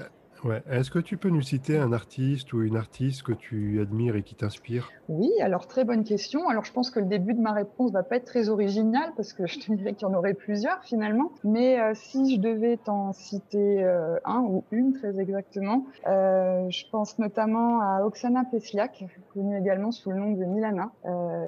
Est-ce 0.70 0.90
que 0.90 0.98
tu 0.98 1.16
peux 1.16 1.30
nous 1.30 1.42
citer 1.42 1.78
un 1.78 1.92
artiste 1.92 2.52
ou 2.52 2.62
une 2.62 2.76
artiste 2.76 3.22
que 3.22 3.32
tu 3.32 3.80
admires 3.80 4.16
et 4.16 4.22
qui 4.22 4.34
t'inspire? 4.34 4.90
Oui, 5.08 5.30
alors 5.40 5.66
très 5.66 5.84
bonne 5.84 6.04
question. 6.04 6.48
Alors 6.48 6.64
je 6.64 6.72
pense 6.72 6.90
que 6.90 6.98
le 6.98 7.06
début 7.06 7.34
de 7.34 7.40
ma 7.40 7.52
réponse 7.52 7.92
va 7.92 8.02
pas 8.02 8.16
être 8.16 8.24
très 8.24 8.48
original 8.48 9.12
parce 9.16 9.32
que 9.32 9.46
je 9.46 9.58
te 9.58 9.72
dirais 9.72 9.94
qu'il 9.94 10.08
y 10.08 10.10
en 10.10 10.14
aurait 10.14 10.34
plusieurs 10.34 10.82
finalement. 10.84 11.30
Mais 11.44 11.80
euh, 11.80 11.92
si 11.94 12.34
je 12.34 12.40
devais 12.40 12.76
t'en 12.76 13.12
citer 13.12 13.84
euh, 13.84 14.16
un 14.24 14.40
ou 14.40 14.64
une 14.70 14.92
très 14.94 15.18
exactement, 15.18 15.86
euh, 16.06 16.68
je 16.70 16.84
pense 16.90 17.18
notamment 17.18 17.80
à 17.80 18.04
Oksana 18.04 18.44
Pesliak, 18.50 19.04
connue 19.32 19.58
également 19.58 19.92
sous 19.92 20.10
le 20.10 20.18
nom 20.18 20.32
de 20.32 20.44
Milana. 20.44 20.90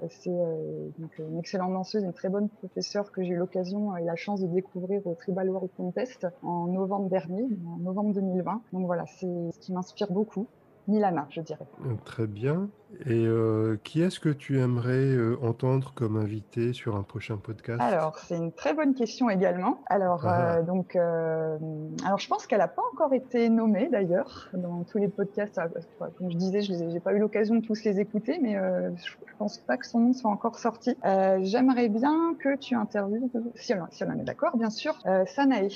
C'est 0.09 0.31
une 0.31 1.39
excellente 1.39 1.73
danseuse, 1.73 2.05
une 2.05 2.13
très 2.13 2.29
bonne 2.29 2.49
professeure 2.49 3.11
que 3.13 3.23
j'ai 3.23 3.31
eu 3.31 3.37
l'occasion 3.37 3.97
et 3.97 4.05
la 4.05 4.17
chance 4.17 4.41
de 4.41 4.47
découvrir 4.47 5.07
au 5.07 5.15
Tribal 5.15 5.49
World 5.51 5.71
Contest 5.77 6.27
en 6.43 6.67
novembre 6.67 7.09
dernier, 7.09 7.47
en 7.67 7.79
novembre 7.79 8.15
2020. 8.15 8.63
Donc 8.73 8.88
voilà, 8.88 9.05
c'est 9.07 9.53
ce 9.53 9.59
qui 9.61 9.74
m'inspire 9.74 10.11
beaucoup. 10.11 10.48
Milana, 10.88 11.27
je 11.29 11.42
dirais. 11.42 11.66
Euh, 11.85 11.92
très 12.07 12.27
bien. 12.27 12.70
Et 13.05 13.27
euh, 13.27 13.77
qui 13.85 14.01
est-ce 14.01 14.18
que 14.18 14.31
tu 14.31 14.59
aimerais 14.59 14.94
euh, 14.94 15.37
entendre 15.42 15.92
comme 15.94 16.16
invité 16.16 16.72
sur 16.72 16.96
un 16.96 17.03
prochain 17.03 17.37
podcast? 17.37 17.79
Alors, 17.83 18.18
c'est 18.20 18.38
une 18.38 18.53
très 18.53 18.72
bonne 18.72 18.94
question 18.94 19.29
également. 19.29 19.81
Alors, 19.90 20.27
ah. 20.27 20.62
donc, 20.62 20.96
alors, 20.96 22.18
je 22.18 22.27
pense 22.27 22.46
qu'elle 22.46 22.61
n'a 22.61 22.68
pas 22.68 22.81
encore 22.94 23.12
été 23.12 23.51
nommée 23.51 23.90
d'ailleurs 23.92 24.48
dans 24.55 24.83
tous 24.85 24.96
les 24.96 25.09
podcasts. 25.09 25.61
Comme 26.16 26.31
je 26.31 26.38
disais, 26.38 26.62
je 26.62 26.72
n'ai 26.72 27.01
pas 27.01 27.12
eu 27.12 27.18
l'occasion 27.18 27.57
de 27.57 27.61
tous 27.61 27.85
les 27.85 28.01
écouter, 28.01 28.38
mais 28.40 28.55
je 28.55 29.12
ne 29.31 29.38
pense 29.38 29.59
pas 29.59 29.77
que 29.77 29.87
son 29.87 30.01
nom 30.01 30.12
soit 30.14 30.31
encore 30.31 30.59
sorti. 30.59 30.96
J'aimerais 31.42 31.90
bien 31.90 32.35
que 32.38 32.57
tu 32.57 32.74
interviewes, 32.74 33.29
si 33.57 33.74
elle 33.74 33.83
en 33.83 34.18
est 34.18 34.24
d'accord, 34.24 34.57
bien 34.57 34.70
sûr, 34.70 34.98
Sanae. 35.27 35.68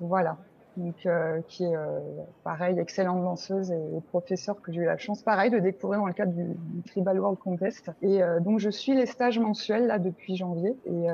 Voilà, 0.00 0.38
donc 0.76 1.06
euh, 1.06 1.40
qui 1.48 1.64
est 1.64 1.76
euh, 1.76 2.00
pareil 2.44 2.78
excellente 2.78 3.22
danseuse 3.22 3.70
et, 3.70 4.00
professeur 4.08 4.60
que 4.60 4.72
j'ai 4.72 4.80
eu 4.80 4.84
la 4.84 4.98
chance 4.98 5.22
pareil 5.22 5.50
de 5.50 5.58
découvrir 5.58 6.00
dans 6.00 6.06
le 6.06 6.12
cadre 6.12 6.32
du, 6.32 6.44
du 6.44 6.82
Tribal 6.82 7.18
World 7.18 7.38
Contest. 7.38 7.90
Et 8.02 8.22
euh, 8.22 8.40
donc 8.40 8.58
je 8.58 8.70
suis 8.70 8.94
les 8.94 9.06
stages 9.06 9.38
mensuels 9.38 9.86
là 9.86 9.98
depuis 9.98 10.36
janvier. 10.36 10.76
Et 10.86 11.06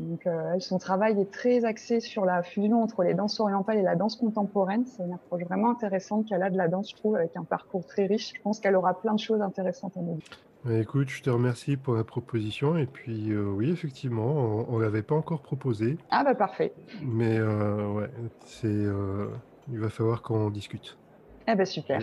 donc 0.00 0.28
son 0.58 0.78
travail 0.78 1.20
est 1.20 1.30
très 1.30 1.64
axé 1.64 2.00
sur 2.00 2.24
la 2.24 2.42
fusion 2.42 2.82
entre 2.82 3.02
les 3.02 3.14
danses 3.14 3.40
orientales 3.40 3.78
et 3.78 3.82
la 3.82 3.96
danse 3.96 4.16
contemporaine. 4.16 4.84
C'est 4.86 5.04
une 5.04 5.14
approche 5.14 5.42
vraiment 5.44 5.70
intéressante 5.70 6.26
qu'elle 6.26 6.42
a 6.42 6.50
de 6.50 6.56
la 6.56 6.68
danse 6.68 6.90
je 6.90 6.96
trouve 6.96 7.16
avec 7.16 7.36
un 7.36 7.44
parcours 7.44 7.84
très 7.86 8.06
riche. 8.06 8.32
Je 8.34 8.42
pense 8.42 8.60
qu'elle 8.60 8.76
aura 8.76 9.00
plein 9.00 9.14
de 9.14 9.20
choses 9.20 9.40
intéressantes 9.40 9.96
à 9.96 10.00
nous 10.00 10.14
dire 10.14 10.45
écoute, 10.70 11.08
je 11.08 11.22
te 11.22 11.30
remercie 11.30 11.76
pour 11.76 11.94
la 11.94 12.04
proposition. 12.04 12.76
Et 12.76 12.86
puis, 12.86 13.30
euh, 13.30 13.44
oui, 13.44 13.70
effectivement, 13.70 14.66
on 14.68 14.78
ne 14.78 14.82
l'avait 14.82 15.02
pas 15.02 15.14
encore 15.14 15.42
proposé. 15.42 15.98
Ah, 16.10 16.24
bah 16.24 16.34
parfait. 16.34 16.72
Mais 17.02 17.38
euh, 17.38 17.88
ouais, 17.92 18.10
c'est, 18.44 18.66
euh, 18.66 19.28
il 19.70 19.78
va 19.78 19.88
falloir 19.88 20.22
qu'on 20.22 20.50
discute. 20.50 20.98
Ah, 21.46 21.54
bah 21.54 21.64
super. 21.64 22.00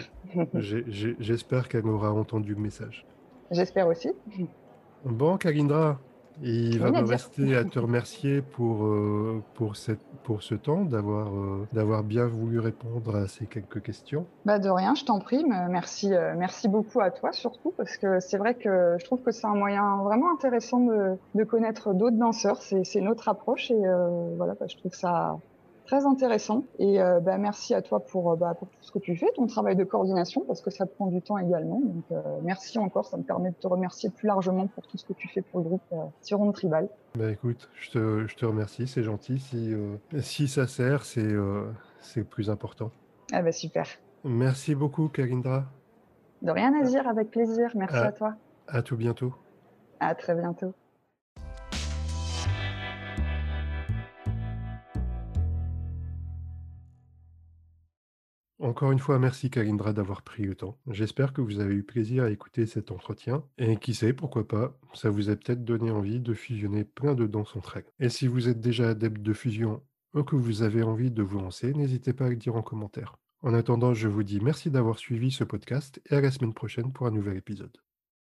J'espère 0.55 1.67
qu'elle 1.67 1.87
aura 1.87 2.11
entendu 2.11 2.53
le 2.55 2.61
message. 2.61 3.05
J'espère 3.51 3.87
aussi. 3.87 4.11
Bon, 5.03 5.37
Kalindra, 5.37 5.99
il 6.41 6.79
va 6.79 6.91
me 6.91 7.07
rester 7.07 7.55
à 7.55 7.63
te 7.63 7.79
remercier 7.79 8.41
pour, 8.41 8.85
euh, 8.85 9.41
pour, 9.55 9.75
cette, 9.75 10.03
pour 10.23 10.43
ce 10.43 10.55
temps, 10.55 10.83
d'avoir 10.83 11.27
euh, 11.27 11.67
d'avoir 11.73 12.03
bien 12.03 12.25
voulu 12.25 12.59
répondre 12.59 13.15
à 13.15 13.27
ces 13.27 13.45
quelques 13.45 13.81
questions. 13.81 14.25
Bah 14.45 14.59
de 14.59 14.69
rien, 14.69 14.95
je 14.95 15.05
t'en 15.05 15.19
prie. 15.19 15.45
Merci, 15.69 16.13
euh, 16.13 16.33
merci 16.37 16.67
beaucoup 16.67 17.01
à 17.01 17.11
toi 17.11 17.31
surtout, 17.31 17.73
parce 17.77 17.97
que 17.97 18.19
c'est 18.19 18.37
vrai 18.37 18.55
que 18.55 18.95
je 18.99 19.05
trouve 19.05 19.21
que 19.21 19.31
c'est 19.31 19.47
un 19.47 19.55
moyen 19.55 20.03
vraiment 20.03 20.31
intéressant 20.33 20.79
de, 20.79 21.15
de 21.35 21.43
connaître 21.43 21.93
d'autres 21.93 22.17
danseurs. 22.17 22.61
C'est 22.61 23.01
notre 23.01 23.29
approche 23.29 23.71
et 23.71 23.81
voilà, 24.37 24.55
bah, 24.59 24.65
je 24.67 24.77
trouve 24.77 24.93
ça 24.93 25.37
très 25.93 26.05
intéressant. 26.07 26.63
Et 26.79 26.99
euh, 26.99 27.19
bah, 27.19 27.37
merci 27.37 27.75
à 27.75 27.81
toi 27.81 27.99
pour, 27.99 28.31
euh, 28.31 28.35
bah, 28.35 28.55
pour 28.57 28.67
tout 28.67 28.77
ce 28.81 28.91
que 28.91 28.99
tu 28.99 29.15
fais, 29.15 29.27
ton 29.35 29.45
travail 29.45 29.75
de 29.75 29.83
coordination, 29.83 30.43
parce 30.47 30.61
que 30.61 30.71
ça 30.71 30.85
prend 30.87 31.07
du 31.07 31.21
temps 31.21 31.37
également. 31.37 31.81
Donc 31.81 32.03
euh, 32.11 32.21
merci 32.41 32.79
encore, 32.79 33.05
ça 33.05 33.17
me 33.17 33.23
permet 33.23 33.51
de 33.51 33.55
te 33.55 33.67
remercier 33.67 34.09
plus 34.09 34.27
largement 34.27 34.67
pour 34.67 34.87
tout 34.87 34.97
ce 34.97 35.05
que 35.05 35.13
tu 35.13 35.27
fais 35.27 35.41
pour 35.41 35.59
le 35.59 35.65
groupe 35.65 35.81
euh, 35.91 36.51
Tribal. 36.51 36.89
Bah 37.15 37.29
écoute, 37.29 37.69
je 37.75 37.91
te, 37.91 38.27
je 38.27 38.35
te 38.35 38.45
remercie, 38.45 38.87
c'est 38.87 39.03
gentil. 39.03 39.39
Si, 39.39 39.73
si 40.19 40.47
ça 40.47 40.67
sert, 40.67 41.03
c'est 41.05 42.23
plus 42.23 42.49
important. 42.49 42.89
Ah 43.31 43.41
bah 43.41 43.51
super. 43.51 43.85
Merci 44.23 44.73
beaucoup, 44.73 45.09
Karindra. 45.09 45.65
De 46.41 46.51
rien 46.51 46.73
à 46.79 46.83
dire, 46.83 47.07
avec 47.07 47.29
plaisir. 47.29 47.69
Merci 47.75 47.97
à, 47.97 48.05
à 48.05 48.11
toi. 48.11 48.33
À 48.67 48.81
tout 48.81 48.97
bientôt. 48.97 49.33
À 49.99 50.15
très 50.15 50.33
bientôt. 50.33 50.73
Encore 58.63 58.93
une 58.93 58.99
fois, 58.99 59.19
merci 59.19 59.49
Karindra 59.49 59.91
d'avoir 59.91 60.21
pris 60.21 60.43
le 60.43 60.55
temps. 60.55 60.77
J'espère 60.89 61.33
que 61.33 61.41
vous 61.41 61.59
avez 61.59 61.73
eu 61.73 61.83
plaisir 61.83 62.23
à 62.23 62.29
écouter 62.29 62.65
cet 62.65 62.91
entretien. 62.91 63.43
Et 63.57 63.75
qui 63.75 63.93
sait, 63.93 64.13
pourquoi 64.13 64.47
pas, 64.47 64.79
ça 64.93 65.09
vous 65.09 65.29
a 65.29 65.35
peut-être 65.35 65.65
donné 65.65 65.91
envie 65.91 66.21
de 66.21 66.33
fusionner 66.33 66.85
plein 66.85 67.13
de 67.13 67.27
danses 67.27 67.57
entre 67.57 67.75
elles. 67.75 67.91
Et 67.99 68.07
si 68.07 68.25
vous 68.25 68.47
êtes 68.47 68.61
déjà 68.61 68.91
adepte 68.91 69.21
de 69.21 69.33
fusion 69.33 69.83
ou 70.13 70.23
que 70.23 70.37
vous 70.37 70.61
avez 70.61 70.81
envie 70.81 71.11
de 71.11 71.21
vous 71.21 71.39
lancer, 71.39 71.73
n'hésitez 71.73 72.13
pas 72.13 72.27
à 72.27 72.29
le 72.29 72.37
dire 72.37 72.55
en 72.55 72.61
commentaire. 72.61 73.17
En 73.41 73.53
attendant, 73.53 73.93
je 73.93 74.07
vous 74.07 74.23
dis 74.23 74.39
merci 74.39 74.71
d'avoir 74.71 74.97
suivi 74.97 75.29
ce 75.29 75.43
podcast 75.43 76.01
et 76.09 76.15
à 76.15 76.21
la 76.21 76.31
semaine 76.31 76.53
prochaine 76.53 76.93
pour 76.93 77.05
un 77.05 77.11
nouvel 77.11 77.35
épisode. 77.35 77.77